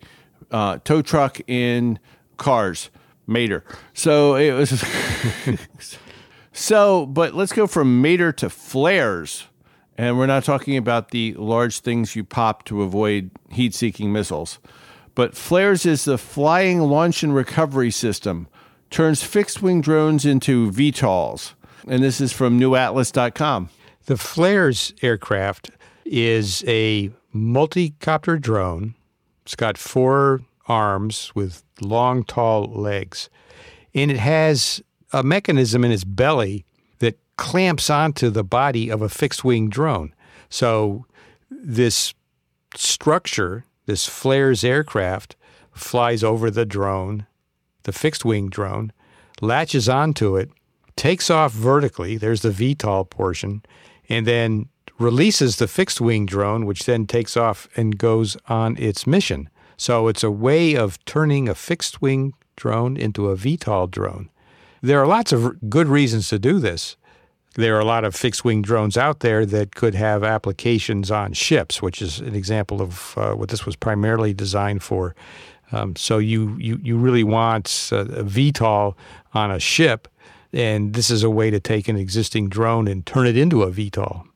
uh, 0.51 0.79
tow 0.85 1.03
truck 1.03 1.41
in 1.49 1.99
Cars, 2.37 2.91
Mater. 3.27 3.65
So 3.93 4.37
it 4.37 4.53
was. 4.53 4.85
so, 6.53 7.07
but 7.07 7.35
let's 7.35 7.53
go 7.53 7.67
from 7.67 8.01
Mater 8.01 8.33
to 8.33 8.51
flares. 8.51 9.47
And 9.97 10.19
we're 10.19 10.27
not 10.27 10.45
talking 10.45 10.77
about 10.77 11.11
the 11.11 11.35
large 11.35 11.81
things 11.81 12.17
you 12.17 12.25
pop 12.25 12.65
to 12.65 12.83
avoid 12.83 13.31
heat 13.51 13.75
seeking 13.75 14.13
missiles. 14.13 14.59
But 15.15 15.37
flares 15.37 15.87
is 15.87 16.05
the 16.05 16.19
flying 16.19 16.81
launch 16.81 17.23
and 17.23 17.35
recovery 17.35 17.93
system, 17.93 18.49
turns 18.91 19.23
fixed 19.23 19.63
wing 19.63 19.81
drones 19.81 20.25
into 20.27 20.71
VTOLs. 20.73 21.55
And 21.87 22.03
this 22.03 22.21
is 22.21 22.33
from 22.33 22.59
newatlas.com. 22.59 23.69
The 24.07 24.19
Flares 24.19 24.93
aircraft 25.01 25.71
is 26.05 26.63
a 26.67 27.11
multi-copter 27.33 28.39
drone. 28.39 28.95
It's 29.45 29.57
got 29.57 29.79
four 29.79 30.43
arms 30.69 31.33
with 31.35 31.65
long, 31.81 32.23
tall 32.23 32.65
legs. 32.67 33.31
And 33.95 34.11
it 34.11 34.19
has 34.19 34.83
a 35.13 35.23
mechanism 35.23 35.85
in 35.85 35.91
its 35.91 36.05
belly 36.05 36.67
that 36.99 37.19
clamps 37.37 37.89
onto 37.89 38.29
the 38.29 38.45
body 38.45 38.91
of 38.91 39.01
a 39.01 39.09
fixed 39.09 39.43
wing 39.43 39.71
drone. 39.71 40.15
So 40.51 41.07
this 41.51 42.13
structure, 42.77 43.65
this 43.87 44.07
Flares 44.07 44.65
aircraft, 44.65 45.35
flies 45.73 46.23
over 46.23 46.51
the 46.51 46.67
drone, 46.67 47.27
the 47.85 47.93
fixed 47.93 48.25
wing 48.25 48.51
drone, 48.51 48.93
latches 49.41 49.89
onto 49.89 50.37
it, 50.37 50.51
takes 50.95 51.31
off 51.31 51.53
vertically. 51.53 52.19
There's 52.19 52.43
the 52.43 52.51
VTOL 52.51 53.09
portion 53.09 53.63
and 54.09 54.27
then 54.27 54.69
releases 54.99 55.57
the 55.57 55.69
fixed 55.69 56.01
wing 56.01 56.27
drone, 56.27 56.67
which 56.67 56.85
then 56.85 57.07
takes 57.07 57.37
off 57.37 57.69
and 57.77 57.99
goes 57.99 58.37
on 58.49 58.77
its 58.79 59.07
mission. 59.07 59.49
So 59.77 60.09
it's 60.09 60.23
a 60.23 60.31
way 60.31 60.77
of 60.77 61.05
turning 61.05 61.49
a 61.49 61.55
fixed 61.55 62.01
wing 62.01 62.35
drone 62.57 62.97
into 62.97 63.29
a 63.29 63.37
VTOL 63.37 63.91
drone. 63.91 64.31
There 64.83 65.01
are 65.01 65.07
lots 65.07 65.33
of 65.33 65.69
good 65.69 65.89
reasons 65.89 66.29
to 66.29 66.39
do 66.39 66.59
this. 66.59 66.97
There 67.57 67.77
are 67.77 67.81
a 67.81 67.85
lot 67.85 68.05
of 68.05 68.15
fixed 68.15 68.45
wing 68.45 68.63
drones 68.63 68.97
out 68.97 69.21
there 69.21 69.47
that 69.47 69.75
could 69.75 69.95
have 69.95 70.25
applications 70.25 71.11
on 71.11 71.33
ships, 71.33 71.81
which 71.81 72.03
is 72.03 72.19
an 72.21 72.35
example 72.35 72.83
of 72.83 73.15
uh, 73.17 73.33
what 73.33 73.49
this 73.49 73.65
was 73.65 73.77
primarily 73.77 74.35
designed 74.35 74.83
for. 74.83 75.15
Um, 75.73 75.97
so 75.97 76.19
you, 76.19 76.57
you, 76.59 76.79
you 76.83 76.97
really 76.97 77.25
want 77.25 77.89
a, 77.93 78.01
a 78.01 78.25
VTOL 78.25 78.95
on 79.33 79.51
a 79.51 79.59
ship 79.59 80.09
and 80.55 80.95
this 80.95 81.11
is 81.11 81.23
a 81.23 81.31
way 81.31 81.51
to 81.51 81.61
take 81.61 81.89
an 81.89 81.97
existing 81.97 82.49
drone 82.49 82.87
and 82.89 83.05
turn 83.05 83.27
it 83.27 83.37
into 83.37 83.63
a 83.63 83.71
VTOL. 83.71 84.27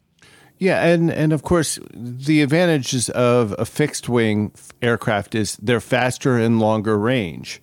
Yeah, 0.58 0.84
and 0.84 1.10
and 1.10 1.32
of 1.32 1.42
course 1.42 1.78
the 1.94 2.42
advantages 2.42 3.08
of 3.10 3.54
a 3.58 3.64
fixed 3.64 4.08
wing 4.08 4.52
aircraft 4.82 5.34
is 5.36 5.56
they're 5.62 5.80
faster 5.80 6.36
and 6.36 6.58
longer 6.58 6.98
range. 6.98 7.62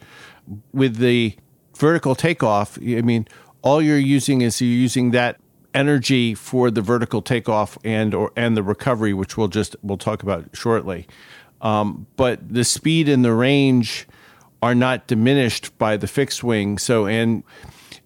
With 0.72 0.98
the 0.98 1.36
vertical 1.76 2.15
takeoff, 2.15 2.78
I 2.78 3.02
mean, 3.02 3.28
all 3.62 3.82
you're 3.82 3.98
using 3.98 4.41
is 4.41 4.62
you're 4.62 4.70
using 4.70 5.12
that 5.12 5.39
energy 5.74 6.34
for 6.34 6.72
the 6.72 6.82
vertical 6.82 7.22
takeoff 7.22 7.78
and 7.84 8.13
or 8.13 8.32
and 8.38 8.56
the 8.56 8.63
recovery, 8.63 9.13
which 9.13 9.36
we'll 9.36 9.50
just 9.50 9.76
we'll 9.84 9.98
talk 9.98 10.24
about 10.24 10.46
shortly. 10.54 11.06
Um, 11.62 12.08
but 12.15 12.48
the 12.48 12.63
speed 12.63 13.10
and 13.10 13.26
the 13.26 13.34
range 13.34 14.08
are 14.62 14.76
not 14.76 15.08
diminished 15.08 15.78
by 15.78 15.98
the 15.98 16.08
fixed 16.08 16.44
wing. 16.44 16.78
So 16.78 17.08
and 17.08 17.44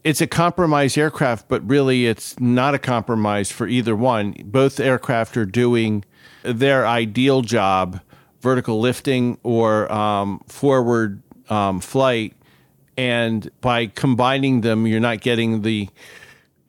it's 0.04 0.22
a 0.22 0.28
compromise 0.28 0.98
aircraft, 0.98 1.48
but 1.48 1.68
really 1.68 2.06
it's 2.06 2.40
not 2.40 2.74
a 2.74 2.80
compromise 2.80 3.52
for 3.52 3.68
either 3.68 3.96
one. 3.96 4.36
Both 4.46 4.80
aircraft 4.80 5.36
are 5.38 5.46
doing 5.46 6.06
their 6.44 6.88
ideal 6.88 7.42
job, 7.42 8.00
vertical 8.42 8.80
lifting 8.80 9.38
or 9.44 9.92
um, 9.92 10.42
forward 10.48 11.22
um, 11.50 11.80
flight. 11.80 12.36
And 12.98 13.50
by 13.62 13.88
combining 13.88 14.62
them, 14.62 14.88
you're 14.88 15.00
not 15.00 15.22
getting 15.22 15.62
the 15.62 15.90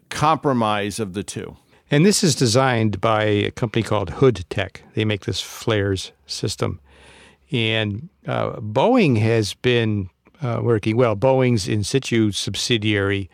compromise 0.09 0.99
of 0.99 1.15
the 1.15 1.23
two. 1.23 1.57
And 1.91 2.07
this 2.07 2.23
is 2.23 2.37
designed 2.37 3.01
by 3.01 3.25
a 3.25 3.51
company 3.51 3.83
called 3.83 4.11
Hood 4.11 4.45
Tech. 4.49 4.83
They 4.95 5.05
make 5.05 5.25
this 5.25 5.41
flares 5.41 6.13
system. 6.27 6.81
And 7.51 8.09
uh, 8.27 8.53
Boeing 8.61 9.19
has 9.19 9.55
been 9.55 10.09
uh, 10.43 10.61
working. 10.63 10.97
Well, 10.97 11.17
Boeing's 11.17 11.67
Insitu 11.67 12.35
subsidiary 12.35 13.31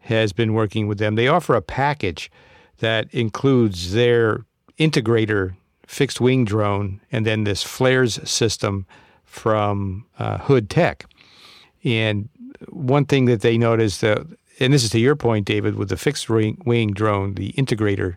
has 0.00 0.32
been 0.32 0.54
working 0.54 0.86
with 0.86 0.98
them. 0.98 1.14
They 1.14 1.28
offer 1.28 1.54
a 1.54 1.62
package 1.62 2.30
that 2.78 3.12
includes 3.12 3.92
their 3.92 4.44
integrator 4.78 5.56
fixed 5.86 6.20
wing 6.20 6.44
drone 6.44 7.00
and 7.10 7.26
then 7.26 7.44
this 7.44 7.62
flares 7.62 8.18
system 8.28 8.86
from 9.24 10.06
uh, 10.18 10.38
Hood 10.38 10.70
Tech. 10.70 11.04
And 11.84 12.28
one 12.68 13.04
thing 13.04 13.26
that 13.26 13.42
they 13.42 13.58
noticed 13.58 14.00
that, 14.00 14.26
and 14.58 14.72
this 14.72 14.84
is 14.84 14.90
to 14.90 14.98
your 14.98 15.16
point, 15.16 15.46
David, 15.46 15.76
with 15.76 15.88
the 15.88 15.96
fixed 15.96 16.28
wing 16.28 16.92
drone, 16.92 17.34
the 17.34 17.52
integrator, 17.52 18.16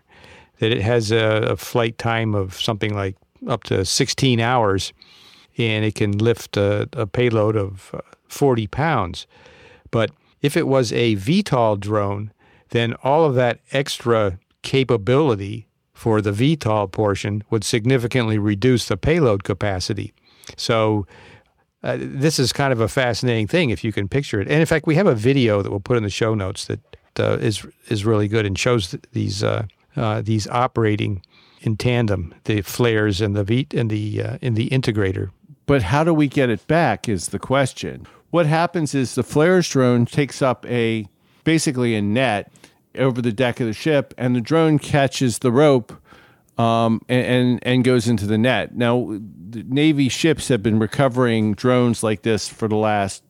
that 0.58 0.72
it 0.72 0.82
has 0.82 1.10
a, 1.10 1.18
a 1.50 1.56
flight 1.56 1.98
time 1.98 2.34
of 2.34 2.54
something 2.54 2.94
like 2.94 3.16
up 3.46 3.64
to 3.64 3.84
16 3.84 4.40
hours 4.40 4.92
and 5.58 5.84
it 5.84 5.94
can 5.94 6.18
lift 6.18 6.56
a, 6.56 6.88
a 6.92 7.06
payload 7.06 7.56
of 7.56 7.90
uh, 7.94 8.00
40 8.28 8.66
pounds. 8.66 9.26
But 9.90 10.10
if 10.42 10.56
it 10.56 10.66
was 10.66 10.92
a 10.92 11.16
VTOL 11.16 11.80
drone, 11.80 12.32
then 12.70 12.94
all 13.02 13.24
of 13.24 13.34
that 13.34 13.60
extra 13.72 14.38
capability 14.62 15.68
for 15.92 16.20
the 16.20 16.32
VTOL 16.32 16.90
portion 16.90 17.44
would 17.50 17.64
significantly 17.64 18.38
reduce 18.38 18.86
the 18.86 18.96
payload 18.96 19.44
capacity. 19.44 20.12
So 20.56 21.06
uh, 21.82 21.98
this 22.00 22.38
is 22.38 22.52
kind 22.52 22.72
of 22.72 22.80
a 22.80 22.88
fascinating 22.88 23.46
thing 23.46 23.70
if 23.70 23.84
you 23.84 23.92
can 23.92 24.08
picture 24.08 24.40
it. 24.40 24.48
And 24.48 24.58
in 24.58 24.66
fact, 24.66 24.86
we 24.86 24.96
have 24.96 25.06
a 25.06 25.14
video 25.14 25.62
that 25.62 25.70
we'll 25.70 25.80
put 25.80 25.96
in 25.96 26.02
the 26.02 26.10
show 26.10 26.34
notes 26.34 26.66
that 26.66 26.80
uh, 27.18 27.38
is 27.40 27.64
is 27.88 28.04
really 28.04 28.26
good 28.26 28.44
and 28.44 28.58
shows 28.58 28.96
these 29.12 29.44
uh, 29.44 29.66
uh, 29.94 30.20
these 30.22 30.48
operating 30.48 31.22
in 31.60 31.76
tandem, 31.76 32.34
the 32.44 32.60
flares 32.62 33.20
and 33.20 33.36
the 33.36 33.44
V 33.44 33.68
and 33.74 33.90
the 33.90 34.22
uh, 34.22 34.38
in 34.40 34.54
the 34.54 34.68
integrator. 34.70 35.30
But 35.66 35.82
how 35.82 36.04
do 36.04 36.12
we 36.12 36.28
get 36.28 36.50
it 36.50 36.66
back 36.66 37.08
is 37.08 37.28
the 37.28 37.38
question 37.38 38.06
what 38.30 38.46
happens 38.46 38.96
is 38.96 39.14
the 39.14 39.22
flares 39.22 39.68
drone 39.68 40.06
takes 40.06 40.42
up 40.42 40.66
a 40.66 41.06
basically 41.44 41.94
a 41.94 42.02
net 42.02 42.52
over 42.98 43.22
the 43.22 43.30
deck 43.30 43.60
of 43.60 43.68
the 43.68 43.72
ship, 43.72 44.12
and 44.18 44.34
the 44.34 44.40
drone 44.40 44.78
catches 44.78 45.38
the 45.38 45.52
rope 45.52 45.92
um, 46.58 47.00
and, 47.08 47.26
and, 47.26 47.58
and 47.62 47.84
goes 47.84 48.08
into 48.08 48.26
the 48.26 48.36
net. 48.36 48.74
Now, 48.74 49.20
the 49.50 49.62
Navy 49.62 50.08
ships 50.08 50.48
have 50.48 50.64
been 50.64 50.80
recovering 50.80 51.54
drones 51.54 52.02
like 52.02 52.22
this 52.22 52.48
for 52.48 52.66
the 52.66 52.76
last 52.76 53.22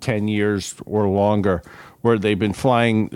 ten 0.00 0.26
years 0.26 0.74
or 0.86 1.08
longer, 1.08 1.62
where 2.00 2.18
they've 2.18 2.38
been 2.38 2.52
flying 2.52 3.10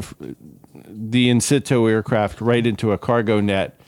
the 0.87 1.29
Insitu 1.29 1.91
aircraft 1.91 2.41
right 2.41 2.65
into 2.65 2.93
a 2.93 2.99
cargo 2.99 3.41
net 3.41 3.81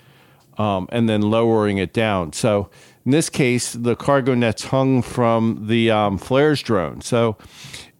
um, 0.58 0.88
and 0.90 1.08
then 1.08 1.22
lowering 1.22 1.78
it 1.78 1.92
down. 1.92 2.32
So 2.32 2.70
in 3.04 3.10
this 3.10 3.28
case, 3.28 3.72
the 3.72 3.96
cargo 3.96 4.34
net's 4.34 4.64
hung 4.64 5.02
from 5.02 5.66
the 5.66 5.90
um, 5.90 6.18
flares 6.18 6.62
drone. 6.62 7.00
So 7.02 7.36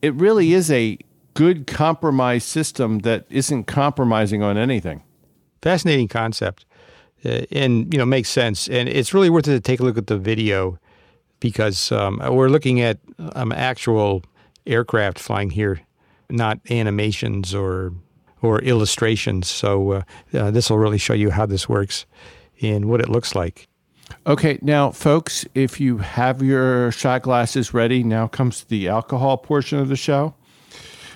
it 0.00 0.14
really 0.14 0.52
is 0.52 0.70
a 0.70 0.98
good 1.34 1.66
compromise 1.66 2.44
system 2.44 3.00
that 3.00 3.26
isn't 3.28 3.64
compromising 3.64 4.42
on 4.42 4.56
anything. 4.56 5.02
Fascinating 5.60 6.08
concept, 6.08 6.64
uh, 7.24 7.42
and 7.50 7.92
you 7.92 7.98
know 7.98 8.06
makes 8.06 8.28
sense. 8.28 8.68
And 8.68 8.88
it's 8.88 9.12
really 9.12 9.30
worth 9.30 9.48
it 9.48 9.52
to 9.52 9.60
take 9.60 9.80
a 9.80 9.82
look 9.82 9.98
at 9.98 10.06
the 10.06 10.18
video 10.18 10.78
because 11.40 11.92
um, 11.92 12.20
we're 12.30 12.48
looking 12.48 12.80
at 12.80 12.98
um, 13.34 13.52
actual 13.52 14.22
aircraft 14.66 15.18
flying 15.18 15.50
here, 15.50 15.80
not 16.30 16.58
animations 16.70 17.54
or 17.54 17.92
or 18.42 18.60
illustrations. 18.60 19.48
So 19.48 19.92
uh, 19.92 20.02
uh, 20.34 20.50
this 20.50 20.70
will 20.70 20.78
really 20.78 20.98
show 20.98 21.14
you 21.14 21.30
how 21.30 21.46
this 21.46 21.68
works 21.68 22.06
and 22.60 22.86
what 22.86 23.00
it 23.00 23.08
looks 23.08 23.34
like. 23.34 23.68
Okay, 24.26 24.58
now, 24.62 24.90
folks, 24.90 25.46
if 25.54 25.80
you 25.80 25.98
have 25.98 26.42
your 26.42 26.90
shot 26.92 27.22
glasses 27.22 27.74
ready, 27.74 28.02
now 28.02 28.26
comes 28.26 28.64
the 28.64 28.88
alcohol 28.88 29.36
portion 29.36 29.78
of 29.78 29.88
the 29.88 29.96
show, 29.96 30.34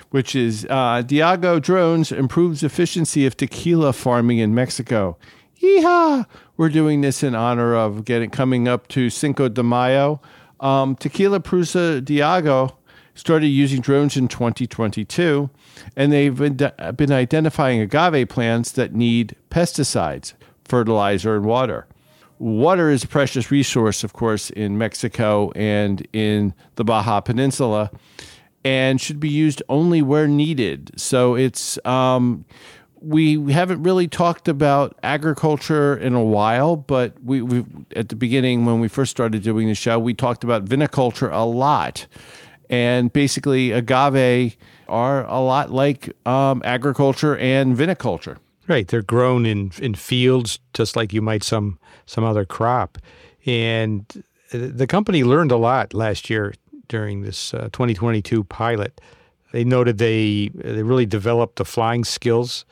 which 0.09 0.35
is 0.35 0.65
uh, 0.69 1.01
Diageo 1.05 1.61
Drones 1.61 2.11
improves 2.11 2.63
efficiency 2.63 3.25
of 3.25 3.35
tequila 3.35 3.93
farming 3.93 4.39
in 4.39 4.53
Mexico. 4.53 5.17
Yeehaw! 5.61 6.25
We're 6.55 6.69
doing 6.69 7.01
this 7.01 7.23
in 7.23 7.35
honor 7.35 7.75
of 7.75 8.05
getting 8.05 8.29
coming 8.29 8.67
up 8.67 8.87
to 8.89 9.09
Cinco 9.09 9.49
de 9.49 9.63
Mayo. 9.63 10.21
Um, 10.59 10.95
Tequila 10.95 11.39
Prusa 11.39 12.01
Diageo 12.01 12.75
started 13.15 13.47
using 13.47 13.81
drones 13.81 14.17
in 14.17 14.27
2022, 14.27 15.49
and 15.95 16.11
they've 16.11 16.37
been, 16.37 16.55
been 16.95 17.11
identifying 17.11 17.81
agave 17.81 18.29
plants 18.29 18.71
that 18.73 18.93
need 18.93 19.35
pesticides, 19.49 20.33
fertilizer, 20.65 21.35
and 21.35 21.45
water. 21.45 21.87
Water 22.39 22.89
is 22.89 23.03
a 23.03 23.07
precious 23.07 23.51
resource, 23.51 24.03
of 24.03 24.13
course, 24.13 24.49
in 24.49 24.77
Mexico 24.77 25.51
and 25.55 26.07
in 26.13 26.53
the 26.75 26.85
Baja 26.85 27.19
Peninsula, 27.19 27.91
and 28.63 28.99
should 28.99 29.19
be 29.19 29.29
used 29.29 29.61
only 29.67 30.01
where 30.01 30.27
needed. 30.27 30.91
So 30.95 31.35
it's 31.35 31.77
um, 31.85 32.45
we 33.01 33.51
haven't 33.51 33.83
really 33.83 34.07
talked 34.07 34.47
about 34.47 34.97
agriculture 35.03 35.97
in 35.97 36.13
a 36.13 36.23
while, 36.23 36.77
but 36.77 37.21
we 37.23 37.41
we 37.41 37.65
at 37.95 38.07
the 38.09 38.15
beginning 38.15 38.65
when 38.65 38.79
we 38.79 38.87
first 38.87 39.11
started 39.11 39.43
doing 39.43 39.67
the 39.67 39.75
show, 39.75 39.99
we 39.99 40.13
talked 40.13 40.43
about 40.45 40.63
viniculture 40.65 41.29
a 41.31 41.45
lot, 41.45 42.07
and 42.69 43.11
basically 43.11 43.71
agave 43.71 44.55
are 44.87 45.25
a 45.25 45.39
lot 45.39 45.71
like 45.71 46.15
um, 46.25 46.61
agriculture 46.63 47.37
and 47.37 47.75
viniculture. 47.75 48.37
Right, 48.69 48.87
they're 48.87 49.01
grown 49.01 49.47
in 49.47 49.71
in 49.81 49.95
fields 49.95 50.59
just 50.75 50.95
like 50.95 51.11
you 51.11 51.23
might 51.23 51.43
some 51.43 51.79
some 52.05 52.23
other 52.23 52.45
crop, 52.45 52.99
and 53.45 54.05
the 54.51 54.85
company 54.85 55.23
learned 55.23 55.51
a 55.51 55.57
lot 55.57 55.95
last 55.95 56.29
year 56.29 56.53
during 56.87 57.23
this 57.23 57.53
uh, 57.53 57.69
2022 57.73 58.43
pilot. 58.43 59.01
They 59.51 59.63
noted 59.63 59.97
they 59.97 60.51
they 60.53 60.83
really 60.83 61.07
developed 61.07 61.55
the 61.55 61.65
flying 61.65 62.03
skills 62.03 62.63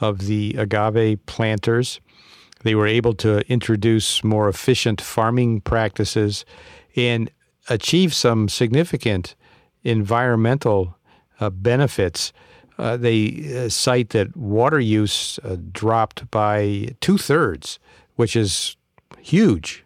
of 0.00 0.20
the 0.26 0.54
agave 0.56 1.24
planters. 1.26 2.00
They 2.62 2.74
were 2.74 2.86
able 2.86 3.12
to 3.14 3.40
introduce 3.52 4.24
more 4.24 4.48
efficient 4.48 5.02
farming 5.02 5.60
practices 5.60 6.46
and 6.96 7.30
achieve 7.68 8.14
some 8.14 8.48
significant 8.48 9.34
environmental 9.84 10.96
uh, 11.40 11.50
benefits 11.50 12.32
uh, 12.82 12.96
they 12.96 13.64
uh, 13.64 13.68
cite 13.68 14.10
that 14.10 14.36
water 14.36 14.80
use 14.80 15.38
uh, 15.44 15.56
dropped 15.70 16.28
by 16.32 16.88
two 17.00 17.16
thirds, 17.16 17.78
which 18.16 18.34
is 18.34 18.76
huge. 19.20 19.84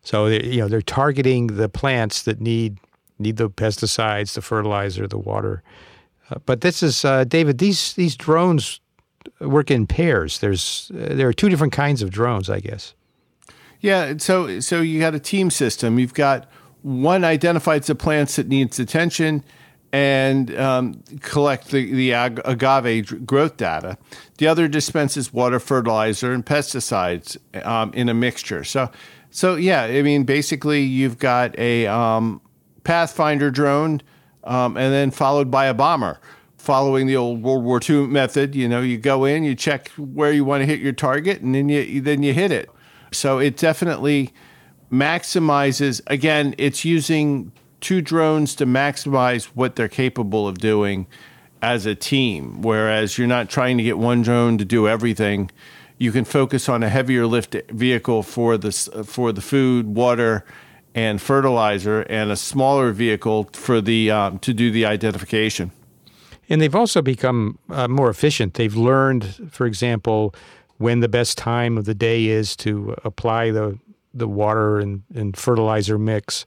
So 0.00 0.26
you 0.26 0.60
know 0.60 0.68
they're 0.68 0.80
targeting 0.80 1.48
the 1.48 1.68
plants 1.68 2.22
that 2.22 2.40
need 2.40 2.78
need 3.18 3.36
the 3.36 3.50
pesticides, 3.50 4.32
the 4.32 4.40
fertilizer, 4.40 5.06
the 5.06 5.18
water. 5.18 5.62
Uh, 6.30 6.36
but 6.46 6.62
this 6.62 6.82
is 6.82 7.04
uh, 7.04 7.24
David. 7.24 7.58
These 7.58 7.92
these 7.92 8.16
drones 8.16 8.80
work 9.40 9.70
in 9.70 9.86
pairs. 9.86 10.38
There's 10.38 10.90
there 10.94 11.28
are 11.28 11.34
two 11.34 11.50
different 11.50 11.74
kinds 11.74 12.00
of 12.00 12.10
drones, 12.10 12.48
I 12.48 12.60
guess. 12.60 12.94
Yeah. 13.80 14.14
So 14.16 14.60
so 14.60 14.80
you 14.80 15.00
got 15.00 15.14
a 15.14 15.20
team 15.20 15.50
system. 15.50 15.98
You've 15.98 16.14
got 16.14 16.50
one 16.80 17.24
identifies 17.24 17.88
the 17.88 17.94
plants 17.94 18.36
that 18.36 18.48
needs 18.48 18.80
attention 18.80 19.44
and 19.92 20.54
um, 20.58 21.02
collect 21.20 21.68
the, 21.68 21.92
the 21.92 22.12
ag- 22.12 22.40
agave 22.44 23.26
growth 23.26 23.56
data. 23.56 23.96
The 24.36 24.46
other 24.46 24.68
dispenses 24.68 25.32
water, 25.32 25.58
fertilizer, 25.58 26.32
and 26.32 26.44
pesticides 26.44 27.36
um, 27.64 27.92
in 27.94 28.08
a 28.08 28.14
mixture. 28.14 28.64
So, 28.64 28.90
so 29.30 29.56
yeah, 29.56 29.84
I 29.84 30.02
mean, 30.02 30.24
basically, 30.24 30.82
you've 30.82 31.18
got 31.18 31.58
a 31.58 31.86
um, 31.86 32.40
Pathfinder 32.84 33.50
drone, 33.50 34.02
um, 34.44 34.76
and 34.76 34.92
then 34.92 35.10
followed 35.10 35.50
by 35.50 35.66
a 35.66 35.74
bomber. 35.74 36.20
Following 36.56 37.06
the 37.06 37.16
old 37.16 37.42
World 37.42 37.64
War 37.64 37.80
II 37.86 38.08
method, 38.08 38.54
you 38.54 38.68
know, 38.68 38.82
you 38.82 38.98
go 38.98 39.24
in, 39.24 39.44
you 39.44 39.54
check 39.54 39.88
where 39.90 40.32
you 40.32 40.44
want 40.44 40.60
to 40.62 40.66
hit 40.66 40.80
your 40.80 40.92
target, 40.92 41.40
and 41.40 41.54
then 41.54 41.68
you 41.68 42.00
then 42.00 42.22
you 42.22 42.34
hit 42.34 42.50
it. 42.50 42.68
So 43.12 43.38
it 43.38 43.56
definitely 43.56 44.32
maximizes. 44.92 46.00
Again, 46.08 46.54
it's 46.58 46.84
using 46.84 47.52
two 47.80 48.00
drones 48.00 48.54
to 48.56 48.66
maximize 48.66 49.46
what 49.46 49.76
they're 49.76 49.88
capable 49.88 50.48
of 50.48 50.58
doing 50.58 51.06
as 51.62 51.86
a 51.86 51.94
team. 51.94 52.62
Whereas 52.62 53.18
you're 53.18 53.26
not 53.26 53.48
trying 53.48 53.78
to 53.78 53.82
get 53.82 53.98
one 53.98 54.22
drone 54.22 54.58
to 54.58 54.64
do 54.64 54.88
everything. 54.88 55.50
You 55.98 56.12
can 56.12 56.24
focus 56.24 56.68
on 56.68 56.82
a 56.82 56.88
heavier 56.88 57.26
lift 57.26 57.56
vehicle 57.70 58.22
for 58.22 58.56
the 58.56 58.72
for 59.04 59.32
the 59.32 59.40
food, 59.40 59.86
water, 59.86 60.44
and 60.94 61.20
fertilizer, 61.20 62.02
and 62.02 62.30
a 62.30 62.36
smaller 62.36 62.92
vehicle 62.92 63.50
for 63.52 63.80
the 63.80 64.10
um, 64.10 64.38
to 64.40 64.54
do 64.54 64.70
the 64.70 64.86
identification. 64.86 65.72
And 66.48 66.62
they've 66.62 66.74
also 66.74 67.02
become 67.02 67.58
uh, 67.68 67.88
more 67.88 68.08
efficient. 68.08 68.54
They've 68.54 68.74
learned, 68.74 69.50
for 69.50 69.66
example, 69.66 70.34
when 70.78 71.00
the 71.00 71.08
best 71.08 71.36
time 71.36 71.76
of 71.76 71.84
the 71.84 71.94
day 71.94 72.26
is 72.26 72.56
to 72.56 72.94
apply 73.04 73.50
the 73.50 73.78
the 74.14 74.28
water 74.28 74.78
and, 74.78 75.02
and 75.14 75.36
fertilizer 75.36 75.98
mix 75.98 76.46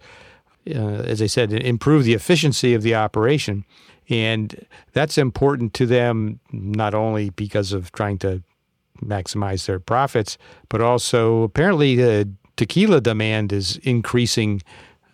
uh, 0.67 1.03
as 1.03 1.21
I 1.21 1.27
said, 1.27 1.51
improve 1.51 2.03
the 2.03 2.13
efficiency 2.13 2.73
of 2.73 2.83
the 2.83 2.95
operation. 2.95 3.65
And 4.09 4.65
that's 4.93 5.17
important 5.17 5.73
to 5.75 5.85
them 5.85 6.39
not 6.51 6.93
only 6.93 7.29
because 7.31 7.71
of 7.71 7.91
trying 7.91 8.17
to 8.19 8.43
maximize 9.03 9.65
their 9.65 9.79
profits, 9.79 10.37
but 10.69 10.81
also 10.81 11.43
apparently 11.43 11.95
the 11.95 12.29
tequila 12.57 13.01
demand 13.01 13.51
is 13.51 13.77
increasing 13.77 14.61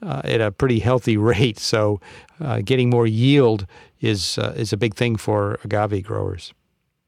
uh, 0.02 0.22
at 0.24 0.42
a 0.42 0.52
pretty 0.52 0.80
healthy 0.80 1.18
rate. 1.32 1.60
So 1.60 2.02
uh, 2.42 2.62
getting 2.64 2.90
more 2.90 3.08
yield 3.08 3.66
is 4.02 4.38
uh, 4.38 4.54
is 4.56 4.74
a 4.74 4.78
big 4.78 4.96
thing 4.96 5.16
for 5.16 5.60
agave 5.64 6.04
growers. 6.04 6.54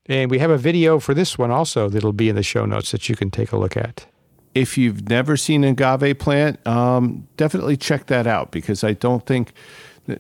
And 0.05 0.31
we 0.31 0.39
have 0.39 0.49
a 0.49 0.57
video 0.57 0.99
for 0.99 1.13
this 1.13 1.37
one 1.37 1.51
also 1.51 1.87
that'll 1.87 2.13
be 2.13 2.29
in 2.29 2.35
the 2.35 2.43
show 2.43 2.65
notes 2.65 2.91
that 2.91 3.09
you 3.09 3.15
can 3.15 3.29
take 3.29 3.51
a 3.51 3.57
look 3.57 3.77
at 3.77 4.07
if 4.55 4.77
you've 4.77 5.09
never 5.09 5.37
seen 5.37 5.63
an 5.63 5.71
agave 5.71 6.19
plant, 6.19 6.65
um, 6.67 7.27
definitely 7.37 7.77
check 7.77 8.07
that 8.07 8.27
out 8.27 8.51
because 8.51 8.83
I 8.83 8.93
don't 8.93 9.25
think, 9.25 9.53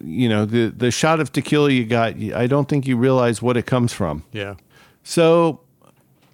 you 0.01 0.29
know, 0.29 0.45
the 0.45 0.67
the 0.67 0.91
shot 0.91 1.19
of 1.19 1.31
tequila 1.31 1.71
you 1.71 1.85
got, 1.85 2.15
I 2.33 2.47
don't 2.47 2.69
think 2.69 2.87
you 2.87 2.97
realize 2.97 3.41
what 3.41 3.57
it 3.57 3.65
comes 3.65 3.93
from. 3.93 4.23
Yeah. 4.31 4.55
So, 5.03 5.61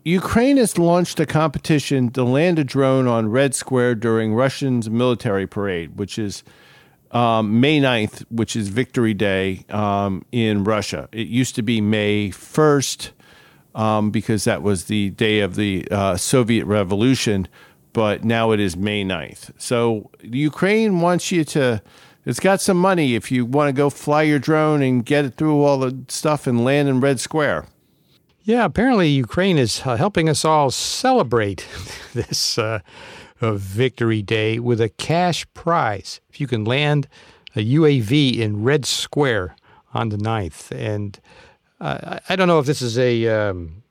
Ukraine 0.04 0.58
has 0.58 0.78
launched 0.78 1.20
a 1.20 1.26
competition 1.26 2.12
to 2.12 2.24
land 2.24 2.60
a 2.60 2.64
drone 2.64 3.08
on 3.08 3.30
Red 3.30 3.56
Square 3.56 3.96
during 3.96 4.34
Russian's 4.34 4.90
military 4.90 5.48
parade, 5.48 5.98
which 5.98 6.20
is 6.20 6.44
um, 7.12 7.62
May 7.62 7.80
9th, 7.80 8.26
which 8.30 8.56
is 8.56 8.68
Victory 8.68 9.14
Day 9.14 9.66
um, 9.70 10.26
in 10.32 10.64
Russia. 10.64 11.08
It 11.12 11.28
used 11.28 11.56
to 11.56 11.62
be 11.62 11.80
May 11.80 12.30
1st 12.30 13.12
um, 13.74 14.12
because 14.12 14.44
that 14.44 14.62
was 14.62 14.86
the 14.86 15.12
day 15.12 15.40
of 15.40 15.56
the 15.56 15.88
uh, 15.90 16.18
Soviet 16.18 16.66
Revolution 16.66 17.48
but 17.96 18.26
now 18.26 18.52
it 18.52 18.60
is 18.60 18.76
May 18.76 19.06
9th. 19.06 19.52
So 19.58 20.12
Ukraine 20.22 21.00
wants 21.00 21.32
you 21.32 21.46
to, 21.46 21.82
it's 22.26 22.42
got 22.42 22.60
some 22.60 22.76
money 22.76 23.16
if 23.16 23.32
you 23.32 23.46
want 23.46 23.70
to 23.70 23.74
go 23.74 23.90
fly 23.90 24.24
your 24.24 24.38
drone 24.38 24.82
and 24.82 25.06
get 25.06 25.24
it 25.24 25.36
through 25.36 25.64
all 25.64 25.80
the 25.80 25.98
stuff 26.10 26.46
and 26.46 26.66
land 26.66 26.90
in 26.90 27.00
Red 27.00 27.22
Square. 27.22 27.68
Yeah, 28.44 28.66
apparently 28.66 29.08
Ukraine 29.08 29.58
is 29.58 29.82
uh, 29.86 29.96
helping 29.96 30.28
us 30.28 30.44
all 30.44 30.72
celebrate 30.72 31.66
this 32.14 32.58
uh, 32.58 32.82
uh, 33.40 33.54
Victory 33.54 34.22
Day 34.22 34.60
with 34.60 34.82
a 34.82 34.90
cash 34.90 35.48
prize. 35.54 36.20
If 36.30 36.42
you 36.42 36.48
can 36.48 36.66
land 36.66 37.08
a 37.56 37.60
UAV 37.60 38.38
in 38.38 38.62
Red 38.62 38.86
Square 38.86 39.56
on 39.94 40.10
the 40.10 40.18
9th. 40.18 40.70
And 40.72 41.18
uh, 41.80 42.20
I 42.28 42.36
don't 42.36 42.50
know 42.50 42.60
if 42.60 42.66
this 42.66 42.82
is 42.82 42.98
a 42.98 43.26
um, 43.30 43.84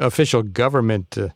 official 0.00 0.42
government 0.42 1.16
uh, 1.16 1.28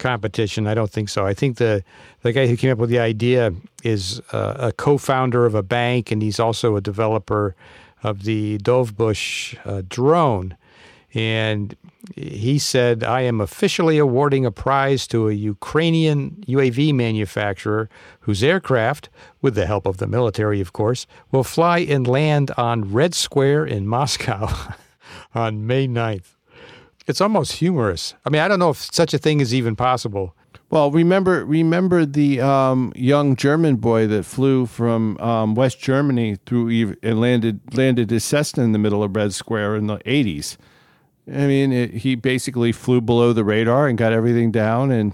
competition. 0.00 0.66
I 0.66 0.74
don't 0.74 0.90
think 0.90 1.08
so. 1.08 1.24
I 1.24 1.34
think 1.34 1.58
the 1.58 1.84
the 2.22 2.32
guy 2.32 2.48
who 2.48 2.56
came 2.56 2.72
up 2.72 2.78
with 2.78 2.90
the 2.90 2.98
idea 2.98 3.52
is 3.84 4.20
uh, 4.32 4.54
a 4.58 4.72
co-founder 4.72 5.46
of 5.46 5.54
a 5.54 5.62
bank, 5.62 6.10
and 6.10 6.20
he's 6.20 6.40
also 6.40 6.74
a 6.74 6.80
developer 6.80 7.54
of 8.02 8.24
the 8.24 8.58
Dovbush 8.58 9.56
uh, 9.64 9.82
drone. 9.88 10.56
And 11.12 11.76
he 12.16 12.58
said, 12.58 13.04
"I 13.04 13.20
am 13.22 13.40
officially 13.40 13.98
awarding 13.98 14.44
a 14.44 14.50
prize 14.50 15.06
to 15.08 15.28
a 15.28 15.32
Ukrainian 15.32 16.42
UAV 16.48 16.92
manufacturer 16.94 17.88
whose 18.20 18.42
aircraft, 18.42 19.08
with 19.42 19.54
the 19.54 19.66
help 19.66 19.86
of 19.86 19.98
the 19.98 20.06
military, 20.06 20.60
of 20.60 20.72
course, 20.72 21.06
will 21.30 21.44
fly 21.44 21.78
and 21.78 22.06
land 22.06 22.50
on 22.56 22.92
Red 22.92 23.14
Square 23.14 23.66
in 23.66 23.86
Moscow 23.86 24.48
on 25.34 25.66
May 25.66 25.86
9th." 25.86 26.39
It's 27.06 27.20
almost 27.20 27.52
humorous. 27.52 28.14
I 28.24 28.30
mean, 28.30 28.42
I 28.42 28.48
don't 28.48 28.58
know 28.58 28.70
if 28.70 28.78
such 28.92 29.14
a 29.14 29.18
thing 29.18 29.40
is 29.40 29.52
even 29.54 29.76
possible, 29.76 30.34
Well, 30.70 30.92
remember 30.92 31.44
remember 31.44 32.06
the 32.06 32.40
um, 32.40 32.92
young 32.94 33.34
German 33.34 33.76
boy 33.76 34.06
that 34.06 34.24
flew 34.24 34.66
from 34.66 35.18
um, 35.18 35.56
West 35.56 35.80
Germany 35.80 36.36
through 36.46 36.94
and 37.02 37.20
landed 37.20 37.76
landed 37.76 38.10
his 38.10 38.22
Cessna 38.22 38.62
in 38.62 38.70
the 38.70 38.78
middle 38.78 39.02
of 39.02 39.16
Red 39.16 39.34
Square 39.34 39.76
in 39.76 39.88
the 39.88 40.00
eighties. 40.06 40.56
I 41.26 41.46
mean, 41.48 41.72
it, 41.72 41.90
he 41.94 42.14
basically 42.14 42.70
flew 42.70 43.00
below 43.00 43.32
the 43.32 43.44
radar 43.44 43.88
and 43.88 43.98
got 43.98 44.12
everything 44.12 44.52
down. 44.52 44.92
And 44.92 45.12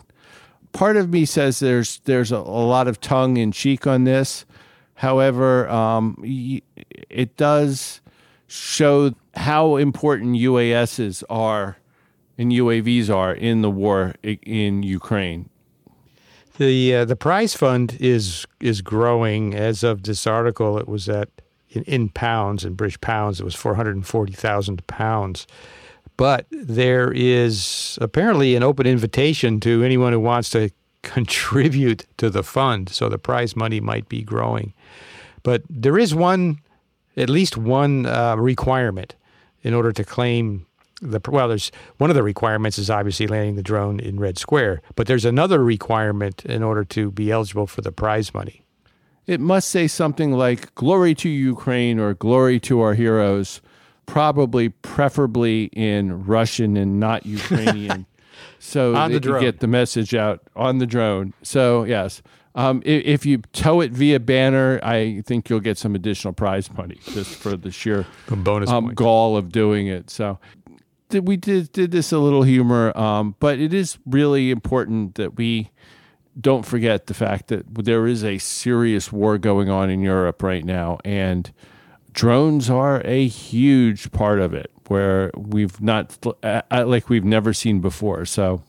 part 0.72 0.98
of 0.98 1.08
me 1.08 1.24
says 1.24 1.58
there's 1.60 2.00
there's 2.04 2.32
a, 2.32 2.36
a 2.36 2.66
lot 2.66 2.86
of 2.86 3.00
tongue 3.00 3.38
in 3.38 3.50
cheek 3.50 3.86
on 3.86 4.04
this. 4.04 4.44
However, 4.96 5.68
um, 5.70 6.18
it 6.22 7.36
does 7.38 8.02
show 8.46 9.14
how 9.34 9.76
important 9.76 10.36
UASs 10.36 11.22
are 11.28 11.76
and 12.38 12.52
UAVs 12.52 13.08
are 13.08 13.32
in 13.32 13.62
the 13.62 13.70
war 13.70 14.14
in 14.22 14.82
Ukraine. 14.82 15.48
The 16.58 16.96
uh, 16.96 17.04
the 17.04 17.16
prize 17.16 17.54
fund 17.54 17.96
is 18.00 18.46
is 18.60 18.80
growing. 18.80 19.54
As 19.54 19.82
of 19.82 20.04
this 20.04 20.26
article, 20.26 20.78
it 20.78 20.88
was 20.88 21.08
at 21.08 21.28
in, 21.70 21.82
in 21.84 22.08
pounds 22.08 22.64
in 22.64 22.74
British 22.74 23.00
pounds. 23.00 23.40
It 23.40 23.44
was 23.44 23.54
four 23.54 23.74
hundred 23.74 23.96
and 23.96 24.06
forty 24.06 24.32
thousand 24.32 24.86
pounds. 24.86 25.46
But 26.16 26.46
there 26.50 27.12
is 27.12 27.98
apparently 28.00 28.56
an 28.56 28.62
open 28.62 28.86
invitation 28.86 29.60
to 29.60 29.82
anyone 29.82 30.14
who 30.14 30.20
wants 30.20 30.48
to 30.50 30.70
contribute 31.02 32.06
to 32.16 32.30
the 32.30 32.42
fund. 32.42 32.88
So 32.88 33.08
the 33.08 33.18
prize 33.18 33.54
money 33.54 33.80
might 33.80 34.08
be 34.08 34.22
growing. 34.22 34.72
But 35.42 35.62
there 35.68 35.98
is 35.98 36.14
one, 36.14 36.58
at 37.16 37.30
least 37.30 37.56
one 37.56 38.06
uh, 38.06 38.36
requirement 38.36 39.14
in 39.62 39.74
order 39.74 39.92
to 39.92 40.04
claim 40.04 40.66
the 41.02 41.20
well, 41.28 41.48
there's 41.48 41.70
one 41.98 42.10
of 42.10 42.16
the 42.16 42.22
requirements 42.22 42.78
is 42.78 42.88
obviously 42.88 43.26
landing 43.26 43.56
the 43.56 43.62
drone 43.62 44.00
in 44.00 44.18
Red 44.18 44.38
Square, 44.38 44.82
but 44.94 45.06
there's 45.06 45.24
another 45.24 45.62
requirement 45.62 46.44
in 46.46 46.62
order 46.62 46.84
to 46.84 47.10
be 47.10 47.30
eligible 47.30 47.66
for 47.66 47.82
the 47.82 47.92
prize 47.92 48.32
money. 48.32 48.62
It 49.26 49.40
must 49.40 49.68
say 49.68 49.88
something 49.88 50.32
like 50.32 50.74
"Glory 50.74 51.14
to 51.16 51.28
Ukraine" 51.28 51.98
or 51.98 52.14
"Glory 52.14 52.58
to 52.60 52.80
our 52.80 52.94
heroes," 52.94 53.60
probably 54.06 54.70
preferably 54.70 55.64
in 55.74 56.24
Russian 56.24 56.76
and 56.76 56.98
not 56.98 57.26
Ukrainian, 57.40 58.06
so 58.58 58.94
on 58.94 59.12
that 59.12 59.24
you 59.24 59.38
get 59.38 59.60
the 59.60 59.66
message 59.66 60.14
out 60.14 60.40
on 60.54 60.78
the 60.78 60.86
drone. 60.86 61.34
So 61.42 61.84
yes. 61.84 62.22
Um, 62.56 62.82
if, 62.86 63.26
you 63.26 63.42
tow 63.52 63.82
it 63.82 63.92
via 63.92 64.18
banner, 64.18 64.80
I 64.82 65.22
think 65.26 65.50
you'll 65.50 65.60
get 65.60 65.76
some 65.76 65.94
additional 65.94 66.32
prize 66.32 66.72
money 66.72 66.98
just 67.04 67.36
for 67.36 67.54
the 67.54 67.70
sheer 67.70 68.06
bonus 68.28 68.70
um, 68.70 68.94
gall 68.94 69.36
of 69.36 69.52
doing 69.52 69.88
it. 69.88 70.08
So 70.08 70.38
we 71.10 71.36
did 71.36 71.70
did 71.72 71.90
this 71.90 72.12
a 72.12 72.18
little 72.18 72.42
humor, 72.42 72.96
um, 72.98 73.36
but 73.40 73.58
it 73.58 73.74
is 73.74 73.98
really 74.06 74.50
important 74.50 75.16
that 75.16 75.36
we 75.36 75.70
don't 76.40 76.64
forget 76.64 77.06
the 77.06 77.14
fact 77.14 77.48
that 77.48 77.66
there 77.84 78.06
is 78.06 78.24
a 78.24 78.38
serious 78.38 79.12
war 79.12 79.38
going 79.38 79.70
on 79.70 79.90
in 79.90 80.00
Europe 80.00 80.42
right 80.42 80.64
now, 80.64 80.98
and 81.04 81.52
drones 82.12 82.68
are 82.68 83.02
a 83.04 83.26
huge 83.26 84.10
part 84.12 84.40
of 84.40 84.54
it, 84.54 84.70
where 84.88 85.30
we've 85.36 85.80
not 85.80 86.16
uh, 86.42 86.62
like 86.72 87.08
we've 87.08 87.24
never 87.24 87.52
seen 87.52 87.80
before. 87.80 88.24
So 88.24 88.62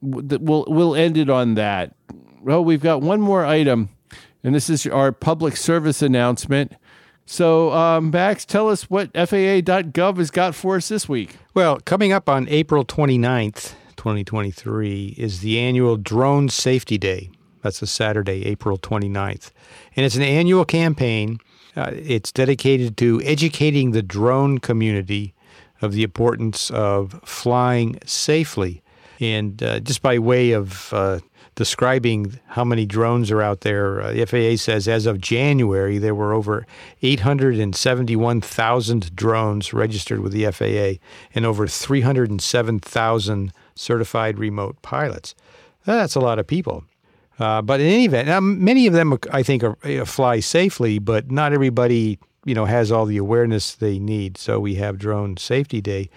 we'll 0.00 0.64
we'll 0.68 0.94
end 0.94 1.16
it 1.16 1.28
on 1.28 1.54
that. 1.54 1.94
Well, 2.42 2.64
we've 2.64 2.82
got 2.82 3.02
one 3.02 3.20
more 3.20 3.46
item, 3.46 3.90
and 4.42 4.52
this 4.52 4.68
is 4.68 4.84
our 4.88 5.12
public 5.12 5.56
service 5.56 6.02
announcement. 6.02 6.72
So, 7.24 7.70
um, 7.72 8.10
Max, 8.10 8.44
tell 8.44 8.68
us 8.68 8.90
what 8.90 9.12
FAA.gov 9.12 10.16
has 10.16 10.32
got 10.32 10.56
for 10.56 10.74
us 10.74 10.88
this 10.88 11.08
week. 11.08 11.36
Well, 11.54 11.78
coming 11.78 12.12
up 12.12 12.28
on 12.28 12.48
April 12.48 12.84
29th, 12.84 13.74
2023, 13.94 15.14
is 15.16 15.38
the 15.38 15.60
annual 15.60 15.96
Drone 15.96 16.48
Safety 16.48 16.98
Day. 16.98 17.30
That's 17.62 17.80
a 17.80 17.86
Saturday, 17.86 18.44
April 18.44 18.76
29th. 18.76 19.52
And 19.94 20.04
it's 20.04 20.16
an 20.16 20.22
annual 20.22 20.64
campaign. 20.64 21.38
Uh, 21.76 21.92
it's 21.94 22.32
dedicated 22.32 22.96
to 22.96 23.22
educating 23.22 23.92
the 23.92 24.02
drone 24.02 24.58
community 24.58 25.32
of 25.80 25.92
the 25.92 26.02
importance 26.02 26.70
of 26.72 27.20
flying 27.24 28.00
safely. 28.04 28.82
And 29.20 29.62
uh, 29.62 29.78
just 29.78 30.02
by 30.02 30.18
way 30.18 30.50
of 30.50 30.92
uh, 30.92 31.20
describing 31.54 32.38
how 32.48 32.64
many 32.64 32.84
drones 32.86 33.30
are 33.30 33.42
out 33.42 33.60
there. 33.60 34.00
Uh, 34.00 34.12
the 34.12 34.24
FAA 34.24 34.56
says 34.56 34.88
as 34.88 35.06
of 35.06 35.20
January, 35.20 35.98
there 35.98 36.14
were 36.14 36.32
over 36.32 36.66
871,000 37.02 39.14
drones 39.14 39.72
registered 39.72 40.20
with 40.20 40.32
the 40.32 40.50
FAA 40.50 40.98
and 41.34 41.44
over 41.44 41.66
307,000 41.66 43.52
certified 43.74 44.38
remote 44.38 44.80
pilots. 44.82 45.34
That's 45.84 46.14
a 46.14 46.20
lot 46.20 46.38
of 46.38 46.46
people. 46.46 46.84
Uh, 47.38 47.62
but 47.62 47.80
in 47.80 47.86
any 47.86 48.04
event, 48.04 48.28
now, 48.28 48.40
many 48.40 48.86
of 48.86 48.92
them, 48.92 49.18
I 49.30 49.42
think, 49.42 49.64
are, 49.64 49.76
uh, 49.84 50.04
fly 50.04 50.40
safely, 50.40 50.98
but 50.98 51.30
not 51.30 51.52
everybody, 51.52 52.18
you 52.44 52.54
know, 52.54 52.66
has 52.66 52.92
all 52.92 53.06
the 53.06 53.16
awareness 53.16 53.74
they 53.74 53.98
need. 53.98 54.38
So 54.38 54.60
we 54.60 54.76
have 54.76 54.98
Drone 54.98 55.36
Safety 55.38 55.80
Day. 55.80 56.08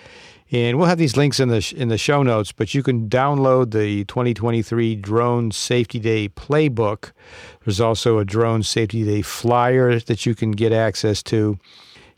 And 0.51 0.77
we'll 0.77 0.87
have 0.87 0.99
these 0.99 1.17
links 1.17 1.39
in 1.39 1.49
the 1.49 1.73
in 1.75 1.87
the 1.87 1.97
show 1.97 2.21
notes, 2.21 2.51
but 2.51 2.73
you 2.75 2.83
can 2.83 3.09
download 3.09 3.71
the 3.71 4.05
2023 4.05 4.95
Drone 4.95 5.51
Safety 5.51 5.99
Day 5.99 6.29
playbook. 6.29 7.11
There's 7.63 7.81
also 7.81 8.19
a 8.19 8.25
Drone 8.25 8.61
Safety 8.61 9.03
Day 9.03 9.23
flyer 9.23 9.99
that 9.99 10.25
you 10.25 10.35
can 10.35 10.51
get 10.51 10.71
access 10.71 11.23
to. 11.23 11.57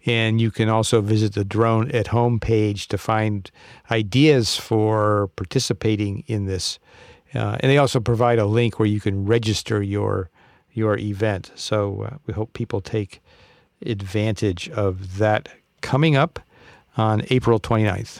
And 0.05 0.39
you 0.39 0.51
can 0.51 0.69
also 0.69 1.01
visit 1.01 1.33
the 1.33 1.43
Drone 1.45 1.91
at 1.91 2.07
Home 2.07 2.39
page 2.39 2.87
to 2.89 2.97
find 2.97 3.49
ideas 3.91 4.55
for 4.55 5.29
participating 5.35 6.23
in 6.27 6.45
this. 6.45 6.79
Uh, 7.33 7.57
and 7.59 7.69
they 7.69 7.77
also 7.77 7.99
provide 7.99 8.39
a 8.39 8.45
link 8.45 8.79
where 8.79 8.87
you 8.87 9.01
can 9.01 9.25
register 9.25 9.81
your 9.81 10.29
your 10.73 10.97
event. 10.97 11.51
So 11.55 12.03
uh, 12.03 12.17
we 12.25 12.33
hope 12.33 12.53
people 12.53 12.81
take 12.81 13.21
advantage 13.85 14.69
of 14.69 15.17
that 15.17 15.49
coming 15.81 16.15
up 16.15 16.39
on 16.97 17.23
April 17.29 17.59
29th. 17.59 18.19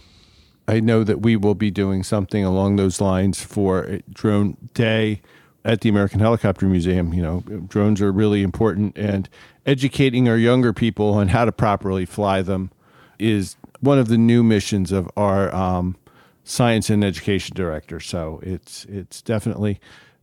I 0.68 0.80
know 0.80 1.04
that 1.04 1.22
we 1.22 1.36
will 1.36 1.56
be 1.56 1.72
doing 1.72 2.04
something 2.04 2.44
along 2.44 2.76
those 2.76 3.00
lines 3.02 3.42
for 3.42 4.00
Drone 4.12 4.58
Day 4.74 5.22
at 5.64 5.82
the 5.82 5.90
American 5.90 6.20
Helicopter 6.20 6.66
Museum. 6.66 7.14
You 7.14 7.22
know, 7.22 7.40
drones 7.68 8.02
are 8.02 8.12
really 8.12 8.44
important, 8.44 8.98
and 8.98 9.30
educating 9.66 10.28
our 10.28 10.38
younger 10.38 10.74
people 10.74 11.14
on 11.14 11.30
how 11.30 11.46
to 11.46 11.52
properly 11.52 12.06
fly 12.06 12.42
them 12.42 12.72
is 13.18 13.56
one 13.80 13.98
of 13.98 14.10
the 14.10 14.18
new 14.18 14.44
missions 14.44 14.92
of 14.92 15.10
our 15.16 15.54
um, 15.56 15.96
science 16.44 16.90
and 16.90 17.04
education 17.04 17.56
director. 17.56 18.00
So 18.00 18.40
it's 18.44 18.86
it's 18.86 19.22
definitely 19.22 19.80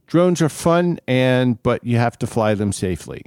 drones 0.06 0.42
are 0.42 0.50
fun, 0.50 1.00
and 1.08 1.62
but 1.62 1.84
you 1.84 1.96
have 1.96 2.18
to 2.18 2.26
fly 2.26 2.54
them 2.54 2.72
safely 2.72 3.24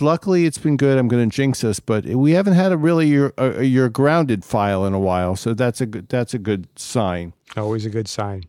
luckily 0.00 0.46
it's 0.46 0.58
been 0.58 0.76
good. 0.76 0.98
I'm 0.98 1.08
going 1.08 1.28
to 1.28 1.34
jinx 1.34 1.64
us, 1.64 1.80
but 1.80 2.04
we 2.04 2.32
haven't 2.32 2.54
had 2.54 2.72
a 2.72 2.76
really 2.76 3.08
your 3.08 3.32
a, 3.38 3.62
your 3.62 3.88
grounded 3.88 4.44
file 4.44 4.84
in 4.84 4.94
a 4.94 5.00
while, 5.00 5.36
so 5.36 5.54
that's 5.54 5.80
a 5.80 5.86
good 5.86 6.08
that's 6.08 6.34
a 6.34 6.38
good 6.38 6.68
sign. 6.76 7.32
Always 7.56 7.86
a 7.86 7.90
good 7.90 8.08
sign. 8.08 8.44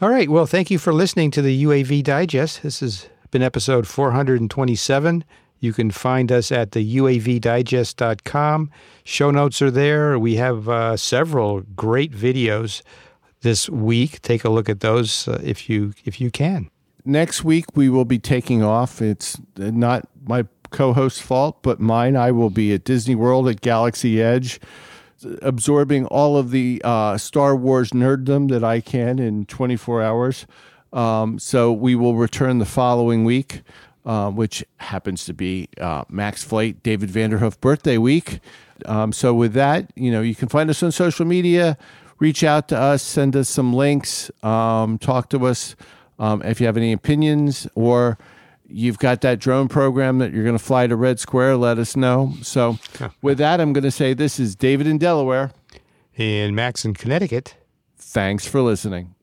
All 0.00 0.10
right. 0.10 0.28
Well, 0.28 0.46
thank 0.46 0.70
you 0.70 0.78
for 0.78 0.92
listening 0.92 1.30
to 1.32 1.42
the 1.42 1.64
UAV 1.64 2.04
Digest. 2.04 2.62
This 2.62 2.80
has 2.80 3.08
been 3.30 3.42
episode 3.42 3.86
427. 3.86 5.24
You 5.60 5.72
can 5.72 5.90
find 5.90 6.30
us 6.30 6.52
at 6.52 6.70
the 6.70 6.96
UAVdigest.com. 6.98 8.70
Show 9.02 9.30
notes 9.30 9.60
are 9.60 9.70
there. 9.72 10.18
We 10.18 10.36
have 10.36 10.68
uh, 10.68 10.96
several 10.96 11.62
great 11.74 12.12
videos 12.12 12.82
this 13.40 13.68
week. 13.68 14.22
Take 14.22 14.44
a 14.44 14.50
look 14.50 14.68
at 14.68 14.80
those 14.80 15.26
uh, 15.26 15.40
if 15.42 15.68
you 15.68 15.94
if 16.04 16.20
you 16.20 16.30
can. 16.30 16.70
Next 17.04 17.42
week 17.42 17.64
we 17.74 17.88
will 17.88 18.04
be 18.04 18.18
taking 18.18 18.62
off. 18.62 19.02
It's 19.02 19.40
not 19.56 20.08
my 20.24 20.44
co-host's 20.70 21.20
fault, 21.20 21.62
but 21.62 21.80
mine. 21.80 22.16
I 22.16 22.30
will 22.30 22.50
be 22.50 22.72
at 22.72 22.84
Disney 22.84 23.14
World 23.14 23.48
at 23.48 23.60
Galaxy 23.60 24.22
Edge, 24.22 24.60
absorbing 25.42 26.06
all 26.06 26.36
of 26.36 26.50
the 26.50 26.80
uh, 26.84 27.18
Star 27.18 27.56
Wars 27.56 27.90
nerddom 27.90 28.50
that 28.50 28.64
I 28.64 28.80
can 28.80 29.18
in 29.18 29.46
24 29.46 30.02
hours. 30.02 30.46
Um, 30.92 31.38
so 31.38 31.72
we 31.72 31.94
will 31.94 32.14
return 32.14 32.58
the 32.58 32.64
following 32.64 33.24
week, 33.24 33.62
uh, 34.06 34.30
which 34.30 34.64
happens 34.78 35.24
to 35.26 35.34
be 35.34 35.68
uh, 35.80 36.04
Max 36.08 36.42
Flight 36.42 36.82
David 36.82 37.10
Vanderhoof 37.10 37.60
birthday 37.60 37.98
week. 37.98 38.40
Um, 38.86 39.12
so 39.12 39.34
with 39.34 39.52
that, 39.54 39.90
you 39.96 40.10
know, 40.10 40.22
you 40.22 40.34
can 40.34 40.48
find 40.48 40.70
us 40.70 40.82
on 40.82 40.92
social 40.92 41.26
media. 41.26 41.76
Reach 42.18 42.42
out 42.42 42.68
to 42.68 42.78
us, 42.78 43.02
send 43.02 43.36
us 43.36 43.48
some 43.48 43.72
links, 43.72 44.30
um, 44.42 44.98
talk 44.98 45.28
to 45.30 45.46
us 45.46 45.76
um, 46.18 46.42
if 46.42 46.60
you 46.60 46.66
have 46.66 46.76
any 46.76 46.92
opinions 46.92 47.68
or 47.74 48.18
you've 48.68 48.98
got 48.98 49.20
that 49.22 49.38
drone 49.38 49.68
program 49.68 50.18
that 50.18 50.32
you're 50.32 50.44
going 50.44 50.58
to 50.58 50.62
fly 50.62 50.86
to 50.86 50.96
Red 50.96 51.18
Square, 51.18 51.56
let 51.56 51.78
us 51.78 51.96
know. 51.96 52.34
So, 52.42 52.78
with 53.22 53.38
that, 53.38 53.60
I'm 53.60 53.72
going 53.72 53.84
to 53.84 53.90
say 53.90 54.14
this 54.14 54.38
is 54.38 54.54
David 54.54 54.86
in 54.86 54.98
Delaware 54.98 55.52
and 56.16 56.54
Max 56.54 56.84
in 56.84 56.94
Connecticut. 56.94 57.54
Thanks 57.96 58.46
for 58.46 58.60
listening. 58.60 59.14